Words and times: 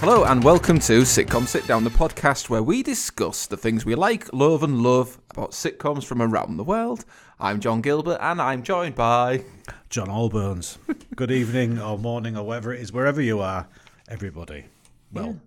Hello 0.00 0.24
and 0.24 0.42
welcome 0.42 0.78
to 0.78 1.02
Sitcom 1.02 1.46
Sit 1.46 1.66
Down, 1.66 1.84
the 1.84 1.90
podcast 1.90 2.48
where 2.48 2.62
we 2.62 2.82
discuss 2.82 3.46
the 3.46 3.58
things 3.58 3.84
we 3.84 3.94
like, 3.94 4.32
love, 4.32 4.62
and 4.62 4.80
love 4.80 5.20
about 5.28 5.50
sitcoms 5.50 6.04
from 6.04 6.22
around 6.22 6.56
the 6.56 6.64
world. 6.64 7.04
I'm 7.38 7.60
John 7.60 7.82
Gilbert 7.82 8.16
and 8.18 8.40
I'm 8.40 8.62
joined 8.62 8.94
by. 8.94 9.44
John 9.90 10.08
Allburns. 10.08 10.78
Good 11.16 11.30
evening 11.30 11.78
or 11.78 11.98
morning 11.98 12.34
or 12.34 12.46
whatever 12.46 12.72
it 12.72 12.80
is, 12.80 12.94
wherever 12.94 13.20
you 13.20 13.40
are, 13.40 13.68
everybody. 14.08 14.64
Well, 15.12 15.38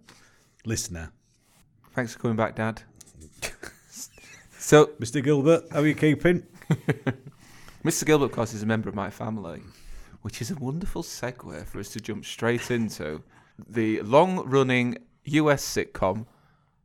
listener. 0.65 1.11
Thanks 1.95 2.13
for 2.13 2.19
coming 2.19 2.37
back, 2.37 2.55
Dad. 2.55 2.83
so, 4.59 4.85
Mr. 4.99 5.23
Gilbert, 5.23 5.63
how 5.71 5.79
are 5.79 5.87
you 5.87 5.95
keeping? 5.95 6.43
Mr. 7.83 8.05
Gilbert, 8.05 8.25
of 8.25 8.31
course, 8.33 8.53
is 8.53 8.61
a 8.61 8.67
member 8.67 8.87
of 8.87 8.93
my 8.93 9.09
family, 9.09 9.63
which 10.21 10.43
is 10.43 10.51
a 10.51 10.55
wonderful 10.55 11.01
segue 11.01 11.65
for 11.65 11.79
us 11.79 11.89
to 11.89 11.99
jump 11.99 12.23
straight 12.23 12.69
into 12.69 13.23
the 13.67 14.01
long 14.01 14.47
running 14.47 14.97
US 15.25 15.63
sitcom 15.63 16.25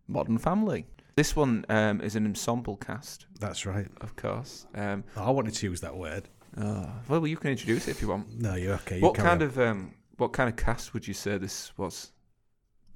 Modern 0.07 0.39
Family. 0.39 0.87
This 1.17 1.35
one 1.35 1.65
um, 1.69 2.01
is 2.01 2.15
an 2.15 2.25
ensemble 2.27 2.77
cast, 2.77 3.27
That's 3.41 3.67
right. 3.67 3.89
of 4.01 4.15
course. 4.15 4.67
Um, 4.75 5.03
I 5.17 5.31
wanted 5.31 5.55
to 5.55 5.67
use 5.67 5.81
that 5.81 5.97
word. 5.97 6.29
oh, 6.57 6.89
well, 7.09 7.27
you 7.27 7.37
can 7.37 7.51
introduce 7.51 7.89
it 7.89 7.93
if 7.93 8.03
you 8.03 8.09
want. 8.09 8.41
No, 8.41 8.55
you're 8.55 8.75
okay. 8.75 8.97
You 8.99 9.03
what 9.03 9.15
kind 9.17 9.43
on. 9.43 9.49
of 9.49 9.59
um, 9.59 9.95
what 10.17 10.33
kind 10.33 10.49
of 10.49 10.57
cast 10.57 10.95
would 10.95 11.07
you 11.09 11.15
say 11.15 11.37
this 11.37 11.77
was, 11.77 12.13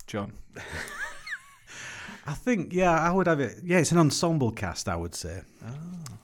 John? 0.07 0.33
I 2.27 2.35
think, 2.35 2.73
yeah, 2.73 2.93
I 2.93 3.11
would 3.11 3.27
have 3.27 3.41
it. 3.41 3.59
Yeah, 3.65 3.79
it's 3.79 3.91
an 3.91 3.99
ensemble 3.99 4.53
cast, 4.53 4.89
I 4.89 4.95
would 4.95 5.15
say. 5.15 5.43
Oh, 5.67 5.75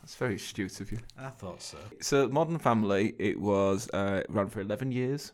that's 0.00 0.14
very 0.14 0.36
astute 0.36 0.80
of 0.80 0.92
you. 0.92 0.98
I 1.18 1.30
thought 1.30 1.60
so. 1.60 1.78
So, 2.00 2.28
Modern 2.28 2.58
Family, 2.58 3.16
it 3.18 3.40
was 3.40 3.90
uh, 3.90 4.22
ran 4.28 4.48
for 4.48 4.60
eleven 4.60 4.92
years. 4.92 5.32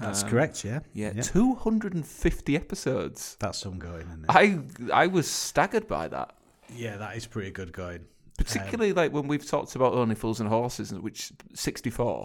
That's 0.00 0.22
Um, 0.22 0.30
correct, 0.30 0.64
yeah. 0.64 0.80
Yeah, 0.92 1.12
Yeah. 1.14 1.22
two 1.22 1.54
hundred 1.54 1.94
and 1.94 2.06
fifty 2.06 2.56
episodes. 2.56 3.36
That's 3.40 3.58
some 3.58 3.78
going, 3.78 4.06
isn't 4.08 4.24
it? 4.24 4.30
I 4.30 4.60
I 4.92 5.06
was 5.06 5.28
staggered 5.30 5.86
by 5.88 6.08
that, 6.08 6.34
yeah, 6.74 6.96
that 6.98 7.16
is 7.16 7.26
pretty 7.26 7.50
good 7.50 7.72
going. 7.72 8.06
particularly 8.36 8.92
like 8.92 9.12
when 9.12 9.26
we've 9.26 9.44
talked 9.46 9.74
about 9.74 9.94
Only 9.94 10.14
Fools 10.14 10.38
and 10.40 10.48
Horses, 10.48 10.92
which 10.92 11.32
sixty 11.54 11.90
four. 11.90 12.24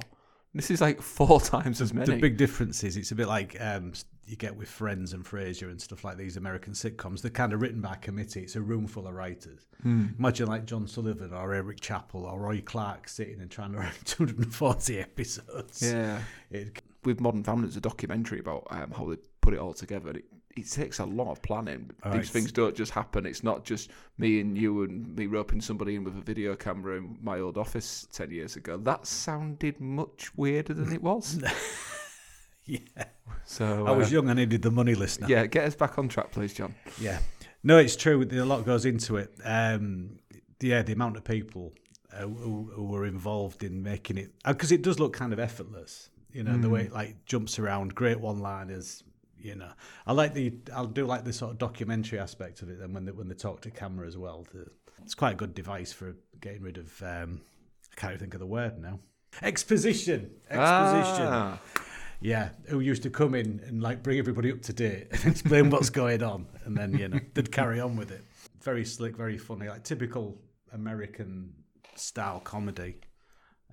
This 0.55 0.69
is 0.69 0.81
like 0.81 1.01
four 1.01 1.41
times 1.55 1.81
as 1.81 1.93
many. 1.95 2.13
The 2.13 2.21
big 2.21 2.37
difference 2.37 2.83
is 2.83 2.95
it's 2.97 3.09
a 3.11 3.15
bit 3.15 3.27
like 3.27 3.59
um, 3.59 3.93
you 4.27 4.35
get 4.35 4.55
with 4.55 4.69
Friends 4.69 5.13
and 5.13 5.25
Frasier 5.25 5.71
and 5.71 5.81
stuff 5.81 6.03
like 6.03 6.15
these 6.15 6.37
American 6.37 6.73
sitcoms. 6.73 7.21
They're 7.23 7.31
kind 7.31 7.53
of 7.53 7.61
written 7.63 7.81
by 7.81 7.93
a 7.93 7.97
committee. 7.97 8.41
It's 8.41 8.55
a 8.55 8.61
room 8.61 8.85
full 8.85 9.07
of 9.07 9.15
writers. 9.15 9.65
Hmm. 9.81 10.09
Imagine 10.19 10.47
like 10.47 10.65
John 10.65 10.87
Sullivan 10.87 11.33
or 11.33 11.55
Eric 11.55 11.79
Chappell 11.81 12.25
or 12.27 12.39
Roy 12.39 12.61
Clarke 12.61 13.07
sitting 13.09 13.41
and 13.41 13.49
trying 13.49 13.71
to 13.71 13.79
write 13.79 13.95
240 14.05 14.99
episodes. 14.99 15.81
Yeah, 15.81 16.19
It, 16.51 16.79
with 17.05 17.19
Modern 17.19 17.43
Family, 17.43 17.63
there's 17.63 17.77
a 17.77 17.81
documentary 17.81 18.39
about 18.39 18.67
um, 18.69 18.91
how 18.91 19.05
they 19.09 19.17
put 19.41 19.53
it 19.53 19.59
all 19.59 19.73
together. 19.73 20.09
And 20.09 20.17
it, 20.17 20.25
it 20.55 20.69
takes 20.69 20.99
a 20.99 21.05
lot 21.05 21.31
of 21.31 21.41
planning. 21.41 21.91
Oh, 22.03 22.11
These 22.11 22.19
it's- 22.19 22.29
things 22.29 22.51
don't 22.51 22.75
just 22.75 22.91
happen. 22.91 23.25
It's 23.25 23.43
not 23.43 23.63
just 23.63 23.91
me 24.17 24.39
and 24.39 24.57
you 24.57 24.83
and 24.83 25.15
me 25.15 25.25
roping 25.27 25.61
somebody 25.61 25.95
in 25.95 26.03
with 26.03 26.17
a 26.17 26.21
video 26.21 26.55
camera 26.55 26.97
in 26.97 27.17
my 27.21 27.39
old 27.39 27.57
office 27.57 28.07
10 28.11 28.31
years 28.31 28.55
ago. 28.55 28.77
That 28.77 29.05
sounded 29.07 29.79
much 29.79 30.35
weirder 30.37 30.73
than 30.73 30.93
it 30.93 31.01
was. 31.01 31.41
yeah. 32.65 32.79
So, 33.45 33.85
I 33.85 33.91
was 33.91 34.11
uh, 34.11 34.15
young. 34.15 34.29
I 34.29 34.33
needed 34.33 34.61
the 34.61 34.71
money, 34.71 34.95
listener. 34.95 35.27
yeah, 35.27 35.45
get 35.45 35.65
us 35.65 35.75
back 35.75 35.97
on 35.97 36.07
track, 36.07 36.31
please, 36.31 36.53
John. 36.53 36.73
Yeah. 36.99 37.19
No, 37.63 37.77
it's 37.77 37.95
true. 37.95 38.21
A 38.23 38.45
lot 38.45 38.65
goes 38.65 38.85
into 38.85 39.17
it. 39.17 39.33
Um, 39.43 40.19
yeah, 40.61 40.81
the 40.81 40.93
amount 40.93 41.17
of 41.17 41.23
people 41.23 41.73
uh, 42.13 42.21
who, 42.21 42.71
who 42.73 42.83
were 42.85 43.05
involved 43.05 43.63
in 43.63 43.81
making 43.83 44.17
it 44.17 44.31
because 44.45 44.71
it 44.71 44.81
does 44.81 44.99
look 44.99 45.13
kind 45.13 45.33
of 45.33 45.39
effortless. 45.39 46.09
You 46.33 46.43
know, 46.43 46.57
the 46.57 46.69
way 46.69 46.83
it 46.85 46.93
like 46.93 47.25
jumps 47.25 47.59
around, 47.59 47.93
great 47.95 48.19
one-liners. 48.19 49.03
You 49.37 49.55
know, 49.55 49.71
I 50.07 50.13
like 50.13 50.33
the. 50.33 50.53
I'll 50.73 50.85
do 50.87 51.05
like 51.05 51.25
the 51.25 51.33
sort 51.33 51.51
of 51.51 51.57
documentary 51.57 52.17
aspect 52.19 52.61
of 52.61 52.69
it. 52.69 52.79
Then 52.79 52.93
when 52.93 53.05
they, 53.05 53.11
when 53.11 53.27
they 53.27 53.35
talk 53.35 53.61
to 53.61 53.71
camera 53.71 54.07
as 54.07 54.17
well, 54.17 54.45
to, 54.51 54.69
it's 55.03 55.13
quite 55.15 55.33
a 55.33 55.35
good 55.35 55.53
device 55.53 55.91
for 55.93 56.15
getting 56.41 56.61
rid 56.61 56.77
of. 56.77 57.01
Um, 57.03 57.41
I 57.91 57.99
can't 57.99 58.11
even 58.13 58.19
think 58.21 58.33
of 58.33 58.39
the 58.39 58.45
word 58.47 58.79
now. 58.81 58.99
Exposition. 59.41 60.31
Exposition. 60.49 61.27
Ah, 61.27 61.59
Yeah, 62.21 62.49
who 62.67 62.79
used 62.79 63.03
to 63.03 63.09
come 63.09 63.35
in 63.35 63.61
and 63.67 63.81
like 63.81 64.01
bring 64.01 64.17
everybody 64.17 64.51
up 64.51 64.61
to 64.63 64.73
date 64.73 65.07
and 65.11 65.25
explain 65.31 65.69
what's 65.69 65.89
going 65.89 66.23
on, 66.23 66.47
and 66.63 66.75
then 66.77 66.97
you 66.97 67.09
know 67.09 67.19
they'd 67.33 67.51
carry 67.51 67.79
on 67.81 67.95
with 67.97 68.11
it. 68.11 68.23
Very 68.61 68.85
slick, 68.85 69.17
very 69.17 69.37
funny, 69.37 69.67
like 69.67 69.83
typical 69.83 70.39
American 70.71 71.53
style 71.95 72.39
comedy, 72.39 72.95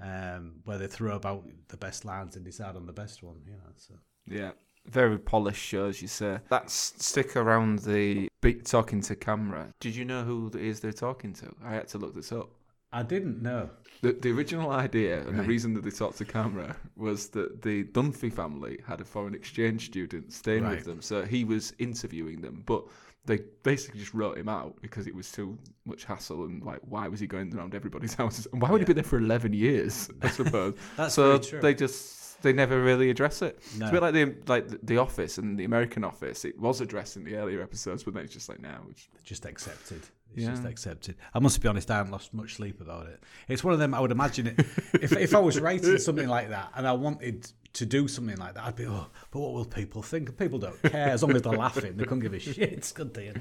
um, 0.01 0.55
where 0.65 0.79
they 0.79 0.87
throw 0.87 1.17
about 1.17 1.45
the 1.69 1.77
best 1.77 2.05
lines 2.05 2.37
and 2.37 2.45
decide 2.45 2.77
on 2.77 2.87
the 2.87 2.93
best 2.93 3.23
one. 3.23 3.37
You 3.47 3.53
know, 3.53 3.73
so 3.77 3.95
yeah. 4.27 4.53
Very 4.87 5.19
polished 5.19 5.63
shows, 5.63 6.01
you 6.01 6.09
say. 6.09 6.39
That's 6.49 6.73
stick 6.99 7.37
around 7.37 7.81
the 7.81 8.29
beat 8.41 8.65
talking 8.65 9.03
to 9.03 9.15
camera. 9.15 9.69
Did 9.79 9.95
you 9.95 10.07
know 10.07 10.25
who 10.25 10.47
it 10.49 10.55
is 10.57 10.81
they're 10.81 10.93
talking 10.93 11.35
to? 11.35 11.55
I 11.63 11.75
had 11.75 11.89
to 11.89 11.99
look 11.99 12.15
this 12.15 12.33
up. 12.33 12.49
I 12.93 13.03
didn't 13.03 13.43
know. 13.43 13.69
The, 14.01 14.13
the 14.15 14.31
original 14.33 14.71
idea 14.71 15.21
and 15.29 15.39
the 15.39 15.43
reason 15.45 15.75
that 15.75 15.85
they 15.85 15.91
talked 15.91 16.17
to 16.19 16.25
camera 16.25 16.75
was 16.97 17.29
that 17.29 17.61
the 17.63 17.85
Dunphy 17.85 18.33
family 18.33 18.81
had 18.87 19.01
a 19.03 19.05
foreign 19.05 19.35
exchange 19.35 19.85
student 19.87 20.33
staying 20.33 20.65
Right. 20.65 20.77
with 20.77 20.87
them, 20.87 21.03
so 21.03 21.23
he 21.25 21.45
was 21.45 21.75
interviewing 21.79 22.41
them, 22.41 22.63
but 22.67 22.83
they 23.27 23.41
basically 23.63 24.01
just 24.01 24.15
wrote 24.15 24.39
him 24.39 24.49
out 24.49 24.77
because 24.81 25.07
it 25.07 25.15
was 25.15 25.31
too 25.31 25.59
much 25.85 26.05
hassle 26.05 26.45
and 26.45 26.63
like 26.63 26.81
why 26.83 27.07
was 27.09 27.21
he 27.21 27.27
going 27.27 27.55
around 27.55 27.75
everybody's 27.75 28.15
houses 28.23 28.47
and 28.53 28.63
why 28.63 28.71
would 28.71 28.81
he 28.81 28.85
be 28.85 28.93
there 28.93 29.05
for 29.05 29.19
eleven 29.19 29.53
years? 29.53 30.11
I 30.23 30.29
suppose. 30.29 30.75
That's 30.97 31.15
so 31.15 31.39
they 31.39 31.75
just 31.75 32.30
they 32.43 32.53
never 32.53 32.83
really 32.83 33.11
address 33.11 33.43
it. 33.43 33.59
No. 33.79 33.87
It's 33.87 33.91
a 33.91 33.93
bit 33.93 34.03
like 34.03 34.15
the 34.15 34.35
like 34.47 34.87
the- 34.87 34.99
Office 34.99 35.39
and 35.39 35.59
the 35.59 35.65
American 35.65 36.05
Office. 36.05 36.45
It 36.45 36.59
was 36.59 36.81
addressed 36.81 37.17
in 37.17 37.25
the 37.25 37.37
earlier 37.37 37.63
episodes, 37.63 38.03
but 38.05 38.15
then 38.15 38.25
it's 38.25 38.35
just 38.35 38.49
like 38.49 38.61
now. 38.61 38.83
It's, 38.91 39.09
just 39.25 39.47
accepted. 39.47 40.03
It's 40.35 40.47
just 40.47 40.65
accepted. 40.65 41.17
I 41.35 41.39
must 41.41 41.61
be 41.61 41.69
honest, 41.69 41.91
I 41.91 41.97
haven't 41.97 42.13
lost 42.13 42.33
much 42.33 42.55
sleep 42.55 42.81
about 42.81 43.07
it. 43.07 43.21
It's 43.49 43.65
one 43.65 43.75
of 43.75 43.81
them. 43.81 43.95
I 43.95 44.01
would 44.01 44.13
imagine 44.13 44.47
it. 44.49 44.61
if 44.95 45.13
if 45.13 45.35
I 45.35 45.39
was 45.41 45.59
writing 45.61 45.99
something 46.09 46.29
like 46.29 46.51
that 46.51 46.71
and 46.77 46.87
I 46.87 46.93
wanted 46.93 47.51
to 47.73 47.87
do 47.87 48.07
something 48.09 48.37
like 48.37 48.55
that, 48.55 48.65
I'd 48.65 48.77
be, 48.77 48.87
oh, 48.87 49.07
but 49.31 49.41
what 49.41 49.53
will 49.53 49.65
people 49.65 50.03
think? 50.03 50.37
People 50.39 50.59
don't 50.59 50.81
care 50.83 51.09
as 51.09 51.23
long 51.23 51.35
as 51.35 51.43
they're 51.43 51.53
laughing. 51.53 51.97
They 51.97 52.05
couldn't 52.05 52.21
give 52.21 52.35
a 52.35 52.39
shit, 52.39 52.93
could 52.95 53.15
they? 53.15 53.33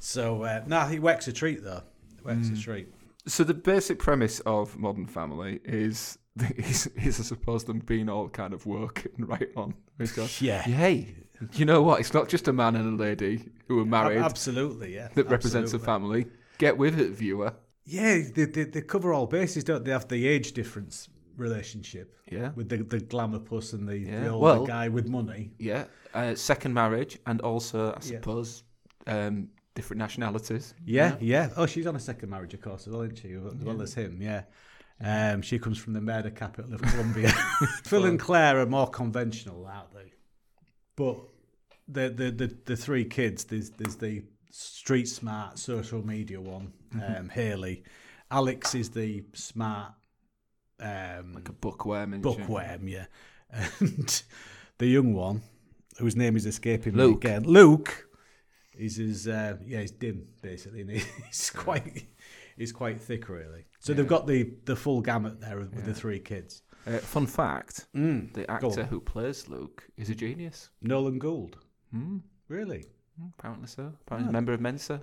So 0.00 0.42
uh, 0.42 0.64
no, 0.66 0.80
he 0.86 0.98
works 0.98 1.28
a 1.28 1.32
treat 1.32 1.62
though. 1.62 1.82
He 2.18 2.22
works 2.24 2.48
a 2.50 2.60
treat. 2.60 2.88
So 3.28 3.44
the 3.44 3.54
basic 3.54 3.98
premise 3.98 4.40
of 4.40 4.76
Modern 4.76 5.06
Family 5.06 5.60
is 5.64 6.18
is, 6.56 6.86
is 6.96 7.20
I 7.20 7.22
suppose 7.22 7.64
them 7.64 7.78
being 7.80 8.08
all 8.08 8.28
kind 8.28 8.52
of 8.54 8.66
working 8.66 9.12
right 9.18 9.50
on. 9.56 9.74
It's 9.98 10.40
Yeah. 10.42 10.62
Hey, 10.62 11.14
you 11.54 11.64
know 11.64 11.82
what? 11.82 12.00
It's 12.00 12.14
not 12.14 12.28
just 12.28 12.48
a 12.48 12.52
man 12.52 12.74
and 12.76 12.98
a 12.98 13.02
lady 13.02 13.48
who 13.66 13.80
are 13.80 13.84
married 13.84 14.18
Absolutely, 14.18 14.94
yeah. 14.94 15.08
that 15.14 15.28
represents 15.28 15.72
a 15.74 15.78
family. 15.78 16.26
Get 16.58 16.76
with 16.78 16.98
it, 16.98 17.10
viewer. 17.10 17.54
Yeah, 17.84 18.20
they, 18.34 18.44
they, 18.44 18.64
they 18.64 18.82
cover 18.82 19.12
all 19.14 19.26
bases, 19.26 19.64
don't 19.64 19.84
they? 19.84 19.88
They 19.90 19.92
have 19.92 20.08
the 20.08 20.26
age 20.26 20.52
difference 20.52 21.08
relationship 21.36 22.16
Yeah. 22.30 22.50
with 22.56 22.68
the 22.68 22.78
the 22.78 23.00
glamour 23.00 23.38
puss 23.38 23.72
and 23.72 23.88
the, 23.88 23.98
Yeah, 23.98 24.20
the 24.24 24.28
older 24.30 24.42
well- 24.44 24.66
guy 24.66 24.88
with 24.88 25.08
money. 25.08 25.52
Yeah. 25.58 25.84
Uh, 26.14 26.34
second 26.34 26.72
marriage 26.74 27.18
and 27.26 27.40
also, 27.40 27.90
I 27.92 27.94
Yeah. 27.96 28.00
suppose, 28.00 28.64
um, 29.06 29.48
different 29.78 29.98
nationalities. 29.98 30.74
Yeah, 30.84 31.16
yeah. 31.20 31.50
Oh, 31.56 31.64
she's 31.66 31.86
on 31.86 31.94
a 31.94 32.00
second 32.00 32.30
marriage, 32.30 32.52
of 32.52 32.60
course, 32.60 32.86
as 32.88 32.92
well, 32.92 33.02
isn't 33.02 33.16
she? 33.18 33.32
As 33.34 33.64
well 33.64 33.80
as 33.80 33.94
him, 33.94 34.18
yeah. 34.20 34.42
Um, 35.00 35.40
she 35.42 35.60
comes 35.60 35.78
from 35.78 35.92
the 35.92 36.00
murder 36.00 36.30
capital 36.30 36.74
of 36.74 36.82
Colombia. 36.90 37.30
Phil 37.84 38.04
and 38.06 38.18
Claire 38.18 38.58
are 38.58 38.66
more 38.66 38.88
conventional, 38.90 39.64
aren't 39.66 39.94
they? 39.94 40.12
But 40.96 41.18
the 41.86 42.08
the 42.10 42.30
the, 42.32 42.56
the 42.64 42.76
three 42.76 43.04
kids, 43.04 43.44
there's 43.44 43.70
there's 43.70 43.94
the 43.96 44.24
street 44.50 45.06
smart 45.06 45.58
social 45.60 46.04
media 46.04 46.40
one, 46.40 46.72
um, 47.06 47.28
Haley. 47.28 47.84
Alex 48.30 48.74
is 48.74 48.90
the 48.90 49.22
smart 49.34 49.92
um, 50.80 51.32
Like 51.34 51.48
a 51.48 51.52
bookworm. 51.52 52.20
bookworm, 52.20 52.88
yeah. 52.88 53.06
And 53.80 54.22
the 54.78 54.86
young 54.86 55.14
one, 55.14 55.42
whose 55.98 56.16
name 56.16 56.36
is 56.36 56.44
escaping 56.46 56.94
Luke. 56.96 57.22
me 57.24 57.30
again, 57.30 57.44
Luke, 57.44 58.07
is 58.78 58.96
his 58.96 59.28
uh, 59.28 59.56
yeah, 59.66 59.80
he's 59.80 59.90
dim 59.90 60.26
basically. 60.42 60.80
And 60.82 60.90
he's 61.26 61.50
quite 61.50 62.06
he's 62.56 62.72
quite 62.72 63.00
thick 63.00 63.28
really. 63.28 63.64
So 63.80 63.92
they've 63.94 64.06
got 64.06 64.26
the 64.26 64.54
the 64.64 64.76
full 64.76 65.00
gamut 65.00 65.40
there 65.40 65.58
with 65.58 65.84
the 65.84 65.94
three 65.94 66.20
kids. 66.20 66.62
Uh, 66.86 66.98
fun 66.98 67.26
fact: 67.26 67.86
Mm. 67.94 68.32
the 68.32 68.50
actor 68.50 68.84
who 68.84 69.00
plays 69.00 69.48
Luke 69.48 69.84
is 69.96 70.08
a 70.10 70.14
genius. 70.14 70.70
Nolan 70.80 71.18
Gould, 71.18 71.56
Hmm. 71.92 72.18
really? 72.48 72.86
Apparently 73.38 73.66
so. 73.66 73.92
Apparently 74.02 74.28
Oh. 74.28 74.30
a 74.30 74.32
member 74.32 74.52
of 74.52 74.60
Mensa. 74.60 75.02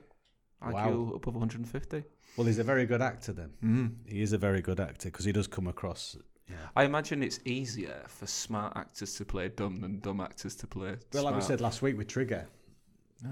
IQ 0.62 0.74
Wow. 0.74 1.12
above 1.16 1.36
150. 1.36 2.04
Well, 2.38 2.48
he's 2.48 2.58
a 2.60 2.64
very 2.64 2.86
good 2.86 3.02
actor 3.02 3.34
then. 3.34 3.52
Mm. 3.62 3.96
He 4.10 4.22
is 4.22 4.32
a 4.34 4.38
very 4.38 4.62
good 4.62 4.80
actor 4.80 5.10
because 5.12 5.26
he 5.26 5.32
does 5.34 5.48
come 5.48 5.68
across. 5.68 6.18
Yeah. 6.50 6.56
I 6.76 6.86
imagine 6.86 7.22
it's 7.22 7.40
easier 7.46 8.04
for 8.08 8.26
smart 8.26 8.76
actors 8.78 9.14
to 9.16 9.26
play 9.26 9.50
dumb 9.50 9.82
than 9.82 10.00
dumb 10.00 10.22
actors 10.22 10.56
to 10.58 10.68
play 10.68 10.96
Well, 11.14 11.24
like 11.26 11.36
we 11.36 11.42
said 11.42 11.60
last 11.62 11.82
week 11.82 11.98
with 11.98 12.08
Trigger, 12.08 12.48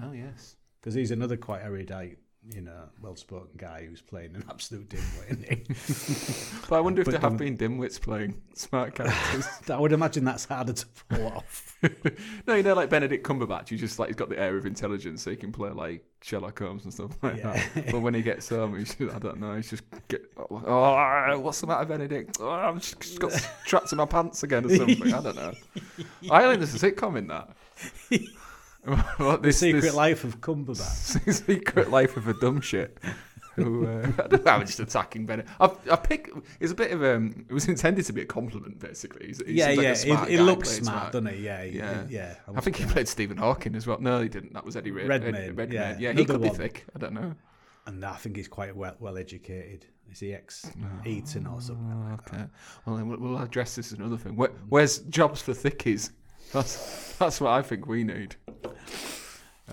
Oh 0.03 0.11
yes. 0.11 0.55
because 0.81 0.93
he's 0.93 1.11
another 1.11 1.37
quite 1.37 1.61
erudite 1.61 2.17
you 2.53 2.59
know, 2.59 2.89
well-spoken 3.01 3.51
guy 3.55 3.85
who's 3.87 4.01
playing 4.01 4.35
an 4.35 4.43
absolute 4.49 4.89
dimwit. 4.89 5.31
Isn't 5.31 5.47
he? 5.47 6.59
But 6.69 6.75
I 6.75 6.79
wonder 6.81 7.01
if 7.01 7.05
But 7.05 7.11
there 7.11 7.21
have 7.21 7.37
been 7.37 7.57
dimwits 7.57 8.01
playing 8.01 8.41
smart 8.53 8.95
characters. 8.95 9.47
I 9.69 9.79
would 9.79 9.93
imagine 9.93 10.25
that's 10.25 10.43
harder 10.43 10.73
to 10.73 10.85
pull 11.07 11.27
off. 11.37 11.77
no, 12.45 12.55
you 12.55 12.63
know, 12.63 12.73
like 12.73 12.89
Benedict 12.89 13.25
Cumberbatch, 13.25 13.69
he's 13.69 13.79
just 13.79 13.97
like 13.97 14.09
he's 14.09 14.17
got 14.17 14.27
the 14.27 14.37
air 14.37 14.57
of 14.57 14.65
intelligence, 14.65 15.21
so 15.23 15.29
he 15.31 15.37
can 15.37 15.53
play 15.53 15.69
like 15.69 16.03
Sherlock 16.21 16.59
Holmes 16.59 16.83
and 16.83 16.93
stuff 16.93 17.11
like 17.21 17.37
Yeah. 17.37 17.63
that. 17.75 17.91
But 17.91 18.01
when 18.01 18.13
he 18.13 18.21
gets 18.21 18.49
home, 18.49 18.77
he's 18.77 18.93
just, 18.93 19.15
I 19.15 19.19
don't 19.19 19.39
know, 19.39 19.55
he's 19.55 19.69
just 19.69 19.83
get, 20.09 20.29
oh, 20.35 20.61
oh 20.65 21.39
what's 21.39 21.61
the 21.61 21.67
matter, 21.67 21.85
Benedict? 21.85 22.39
Oh, 22.41 22.49
I've 22.49 22.75
just, 22.81 22.99
just 22.99 23.19
got 23.21 23.31
trapped 23.65 23.93
in 23.93 23.99
my 23.99 24.05
pants 24.05 24.43
again 24.43 24.65
or 24.65 24.75
something. 24.75 25.13
I 25.13 25.21
don't 25.21 25.35
know. 25.37 25.53
I 26.29 26.41
think 26.41 26.59
there's 26.59 26.75
a 26.83 26.91
sitcom 26.91 27.17
in 27.17 27.27
that. 27.27 27.55
what, 29.17 29.41
The 29.43 29.51
Secret 29.53 29.81
this- 29.81 29.93
Life 29.95 30.23
of 30.23 30.41
Cumberbatch. 30.41 31.33
Secret 31.45 31.89
Life 31.89 32.17
of 32.17 32.27
a 32.27 32.33
Dumb 32.33 32.61
Shit. 32.61 32.97
Who, 33.55 33.85
uh, 33.85 34.11
I 34.23 34.27
don't 34.27 34.43
know, 34.45 34.51
I'm 34.51 34.65
just 34.65 34.79
attacking 34.79 35.27
Bennett. 35.27 35.45
I, 35.59 35.69
I 35.91 35.95
pick. 35.95 36.31
It's 36.59 36.71
a 36.71 36.75
bit 36.75 36.91
of 36.91 37.03
um. 37.03 37.45
It 37.47 37.53
was 37.53 37.67
intended 37.67 38.03
to 38.05 38.13
be 38.13 38.21
a 38.21 38.25
compliment, 38.25 38.79
basically. 38.79 39.27
He's, 39.27 39.45
he 39.45 39.53
yeah, 39.53 39.67
like 39.67 39.77
yeah. 39.81 39.91
a 39.91 39.95
smart 39.95 40.25
he, 40.27 40.31
he 40.31 40.37
guy 40.37 40.43
looks 40.43 40.69
playing 40.69 40.83
smart, 40.85 41.11
doesn't 41.11 41.27
he? 41.27 41.45
Yeah, 41.45 41.61
Yeah. 41.63 42.03
yeah. 42.09 42.35
I 42.55 42.61
think 42.61 42.77
he 42.77 42.85
played 42.85 43.07
Stephen 43.07 43.37
Hawking 43.37 43.75
as 43.75 43.85
well. 43.85 43.99
No, 44.01 44.21
he 44.21 44.27
didn't. 44.27 44.53
That 44.53 44.65
was 44.65 44.75
Eddie 44.75 44.89
Red- 44.89 45.07
Redmayne, 45.07 45.35
Ed- 45.35 45.55
Redmayne. 45.57 45.71
yeah. 45.71 45.95
yeah, 45.99 46.11
he 46.13 46.25
could 46.25 46.41
be 46.41 46.49
thick. 46.49 46.85
I 46.95 46.99
don't 46.99 47.13
know. 47.13 47.35
and 47.85 48.03
I 48.03 48.15
think 48.15 48.37
he's 48.37 48.47
quite 48.47 48.75
well 48.75 48.95
well 48.99 49.17
educated. 49.19 49.85
Is 50.11 50.19
he 50.19 50.33
ex 50.33 50.69
Eton 51.05 51.45
or 51.45 51.61
something? 51.61 52.09
Like 52.09 52.25
that? 52.25 52.33
Okay. 52.33 52.43
Well, 52.85 52.95
then 52.97 53.07
we'll, 53.07 53.19
we'll 53.19 53.37
address 53.37 53.75
this 53.75 53.91
as 53.91 53.99
another 53.99 54.17
thing. 54.17 54.35
Where, 54.35 54.49
where's 54.69 54.99
jobs 54.99 55.41
for 55.43 55.53
thickies? 55.53 56.09
That's 56.51 57.15
that's 57.19 57.39
what 57.39 57.51
I 57.51 57.61
think 57.61 57.85
we 57.87 58.03
need. 58.03 58.35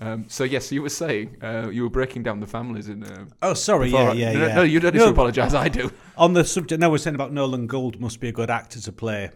Um, 0.01 0.25
so 0.27 0.43
yes, 0.43 0.71
you 0.71 0.81
were 0.81 0.89
saying 0.89 1.37
uh, 1.43 1.69
you 1.69 1.83
were 1.83 1.89
breaking 1.89 2.23
down 2.23 2.39
the 2.39 2.47
families 2.47 2.89
in. 2.89 3.03
Uh, 3.03 3.25
Oh, 3.41 3.53
sorry. 3.53 3.89
Yeah, 3.91 4.09
I- 4.09 4.13
yeah, 4.13 4.31
no, 4.33 4.47
yeah. 4.47 4.55
No, 4.55 4.61
you 4.63 4.79
don't 4.79 4.93
need 4.93 4.99
No, 4.99 5.05
to 5.05 5.11
apologise. 5.11 5.53
I 5.53 5.69
do. 5.69 5.91
On 6.17 6.33
the 6.33 6.43
subject, 6.43 6.79
no, 6.81 6.89
we're 6.89 6.97
saying 6.97 7.15
about 7.15 7.31
Nolan 7.31 7.67
Gould 7.67 7.99
must 8.01 8.19
be 8.19 8.27
a 8.27 8.31
good 8.31 8.49
actor 8.49 8.79
to 8.81 8.91
play 8.91 9.29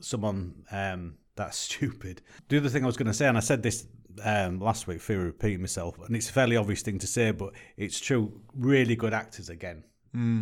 someone 0.00 0.64
um, 0.70 1.14
that's 1.36 1.56
stupid. 1.68 2.20
The 2.48 2.58
other 2.58 2.68
thing 2.68 2.82
I 2.84 2.86
was 2.86 2.96
going 2.96 3.06
to 3.06 3.14
say, 3.14 3.26
and 3.28 3.36
I 3.36 3.40
said 3.40 3.62
this 3.62 3.86
um, 4.22 4.60
last 4.60 4.86
week, 4.86 5.00
fear 5.00 5.20
of 5.20 5.26
repeating 5.26 5.60
myself, 5.62 5.98
and 6.06 6.14
it's 6.14 6.28
a 6.28 6.32
fairly 6.32 6.56
obvious 6.56 6.82
thing 6.82 6.98
to 6.98 7.06
say, 7.06 7.30
but 7.32 7.52
it's 7.76 7.98
true. 7.98 8.32
Really 8.54 8.96
good 8.96 9.14
actors 9.14 9.48
again. 9.48 9.84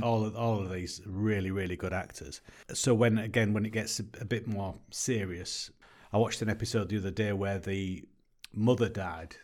All 0.03 0.27
of 0.27 0.37
all 0.37 0.61
of 0.61 0.71
these 0.71 1.01
really 1.07 1.51
really 1.51 1.77
good 1.77 1.95
actors. 1.95 2.43
So 2.75 2.93
when 2.93 3.17
again 3.17 3.55
when 3.55 3.65
it 3.65 3.71
gets 3.71 4.01
a, 4.01 4.05
a 4.21 4.25
bit 4.27 4.47
more 4.47 4.75
serious, 4.91 5.71
I 6.13 6.19
watched 6.19 6.43
an 6.43 6.51
episode 6.51 6.91
the 6.91 6.99
other 6.99 7.11
day 7.11 7.33
where 7.33 7.59
the 7.59 8.05
mother 8.53 8.91
died. 8.91 9.37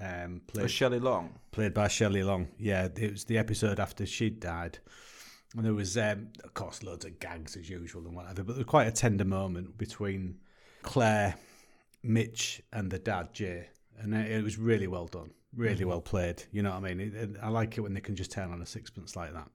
Um, 0.00 0.42
played 0.46 0.70
Shelley 0.70 1.00
Long. 1.00 1.34
played 1.50 1.74
by 1.74 1.88
Shelley 1.88 2.22
Long. 2.22 2.48
Yeah, 2.58 2.88
it 2.96 3.12
was 3.12 3.24
the 3.24 3.38
episode 3.38 3.80
after 3.80 4.06
she 4.06 4.30
died. 4.30 4.78
And 5.56 5.64
there 5.64 5.74
was, 5.74 5.96
um, 5.96 6.28
of 6.44 6.54
course, 6.54 6.82
loads 6.82 7.04
of 7.04 7.18
gags 7.20 7.56
as 7.56 7.68
usual 7.70 8.06
and 8.06 8.14
whatever, 8.14 8.44
but 8.44 8.48
there 8.48 8.58
was 8.58 8.66
quite 8.66 8.86
a 8.86 8.92
tender 8.92 9.24
moment 9.24 9.78
between 9.78 10.38
Claire, 10.82 11.34
Mitch, 12.02 12.62
and 12.72 12.90
the 12.90 12.98
dad, 12.98 13.32
Jay. 13.32 13.68
And 13.98 14.14
it 14.14 14.44
was 14.44 14.58
really 14.58 14.86
well 14.86 15.06
done, 15.06 15.30
really 15.56 15.84
well 15.84 16.00
played. 16.00 16.44
You 16.52 16.62
know 16.62 16.70
what 16.70 16.84
I 16.84 16.94
mean? 16.94 17.00
It, 17.00 17.30
I 17.42 17.48
like 17.48 17.76
it 17.78 17.80
when 17.80 17.94
they 17.94 18.00
can 18.00 18.14
just 18.14 18.30
turn 18.30 18.52
on 18.52 18.62
a 18.62 18.66
sixpence 18.66 19.16
like 19.16 19.32
that. 19.32 19.48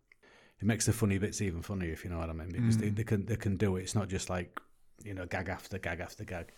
It 0.60 0.66
makes 0.66 0.86
the 0.86 0.94
funny 0.94 1.18
bits 1.18 1.42
even 1.42 1.62
funnier, 1.62 1.92
if 1.92 2.04
you 2.04 2.10
know 2.10 2.18
what 2.18 2.30
I 2.30 2.34
mean, 2.34 2.50
because 2.50 2.78
they, 2.78 2.90
they 2.90 3.04
can 3.04 3.26
they 3.26 3.36
can 3.36 3.56
do 3.56 3.76
it. 3.78 3.84
It's 3.84 3.96
not 3.96 4.10
just 4.10 4.30
like 4.30 4.60
you 5.04 5.14
know 5.14 5.26
gag 5.26 5.50
after 5.50 5.78
gag 5.78 6.00
after 6.00 6.24
gag. 6.24 6.52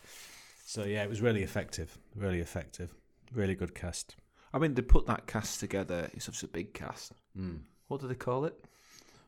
So 0.65 0.83
yeah, 0.83 1.03
it 1.03 1.09
was 1.09 1.21
really 1.21 1.43
effective, 1.43 1.97
really 2.15 2.39
effective, 2.39 2.93
really 3.33 3.55
good 3.55 3.75
cast. 3.75 4.15
I 4.53 4.57
mean, 4.57 4.73
they 4.73 4.81
put 4.81 5.05
that 5.07 5.27
cast 5.27 5.59
together. 5.59 6.09
It's 6.13 6.25
such 6.25 6.43
a 6.43 6.47
big 6.47 6.73
cast. 6.73 7.13
Mm. 7.37 7.59
What 7.87 8.01
do 8.01 8.07
they 8.07 8.15
call 8.15 8.45
it? 8.45 8.55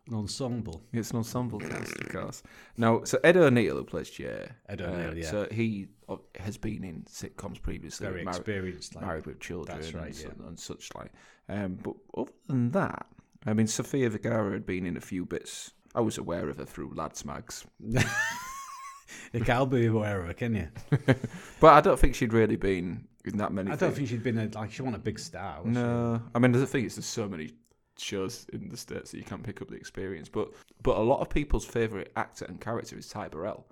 An 0.08 0.14
ensemble. 0.14 0.82
It's 0.94 1.12
an 1.12 1.18
ensemble 1.18 1.60
cast, 1.60 2.00
of 2.00 2.10
course. 2.10 2.44
Now, 2.78 3.04
so 3.04 3.20
Ed 3.26 3.36
O'Neill, 3.36 3.76
who 3.76 3.84
plays 3.84 4.10
Jay. 4.10 4.48
Ed 4.70 4.82
O'Neill, 4.82 5.18
yeah. 5.18 5.30
So 5.30 5.48
he 5.52 5.88
uh, 6.08 6.16
has 6.40 6.58
been 6.58 6.86
in 6.86 7.06
sitcoms 7.10 7.62
previously. 7.62 8.08
very 8.08 8.24
married, 8.24 8.38
experienced. 8.38 8.96
Like, 8.96 9.06
married 9.06 9.26
with 9.26 9.42
children 9.42 9.78
That's 9.78 9.94
right, 9.94 10.24
and, 10.24 10.36
yeah. 10.40 10.48
and 10.48 10.58
such 10.58 10.90
like. 10.96 11.12
Um, 11.50 11.78
but 11.84 11.96
other 12.18 12.32
than 12.48 12.72
that, 12.72 13.06
I 13.46 13.54
mean, 13.54 13.68
Sofia 13.68 14.10
Vergara 14.10 14.54
had 14.54 14.66
been 14.66 14.86
in 14.86 14.96
a 14.96 15.02
few 15.02 15.26
bits. 15.26 15.74
I 15.94 16.00
was 16.00 16.18
aware 16.18 16.48
of 16.48 16.58
her 16.58 16.66
through 16.66 16.94
Lads 16.96 17.26
Mags, 17.26 17.66
you 19.34 19.42
can't 19.42 19.70
be 19.70 19.86
aware 19.86 20.22
of 20.22 20.28
her, 20.28 20.34
can 20.34 20.56
you? 20.56 20.68
but 21.60 21.74
I 21.74 21.82
don't 21.82 22.00
think 22.00 22.16
she'd 22.16 22.34
really 22.34 22.56
been 22.56 23.08
in 23.28 23.38
that 23.38 23.52
many. 23.52 23.70
I 23.72 23.76
don't 23.76 23.80
things. 23.90 23.96
think 23.98 24.10
she'd 24.10 24.24
been 24.24 24.38
a, 24.38 24.48
like 24.58 24.72
she 24.72 24.82
wasn't 24.82 24.98
a 24.98 25.06
big 25.06 25.20
star. 25.20 25.62
Was 25.64 25.74
No, 25.74 26.22
I 26.36 26.40
mean 26.40 26.52
the 26.52 26.66
thing 26.66 26.86
is, 26.86 26.96
there's 26.96 27.06
so 27.06 27.28
many 27.28 27.52
shows 28.00 28.46
in 28.54 28.70
the 28.70 28.78
states 28.78 29.12
that 29.12 29.18
you 29.18 29.24
can't 29.24 29.44
pick 29.44 29.62
up 29.62 29.70
the 29.70 29.76
experience. 29.76 30.30
But 30.30 30.54
but 30.84 30.98
a 30.98 31.02
lot 31.02 31.20
of 31.22 31.30
people's 31.30 31.66
favorite 31.66 32.12
actor 32.16 32.46
and 32.46 32.60
character 32.62 32.98
is 32.98 33.08
Ty 33.10 33.30
Burrell. 33.30 33.66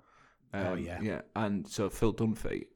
Oh, 0.54 0.72
Um, 0.74 0.78
yeah. 0.78 1.00
yeah, 1.02 1.20
and 1.34 1.66
so 1.66 1.90
Phil 1.90 2.12
Dunphy. 2.14 2.66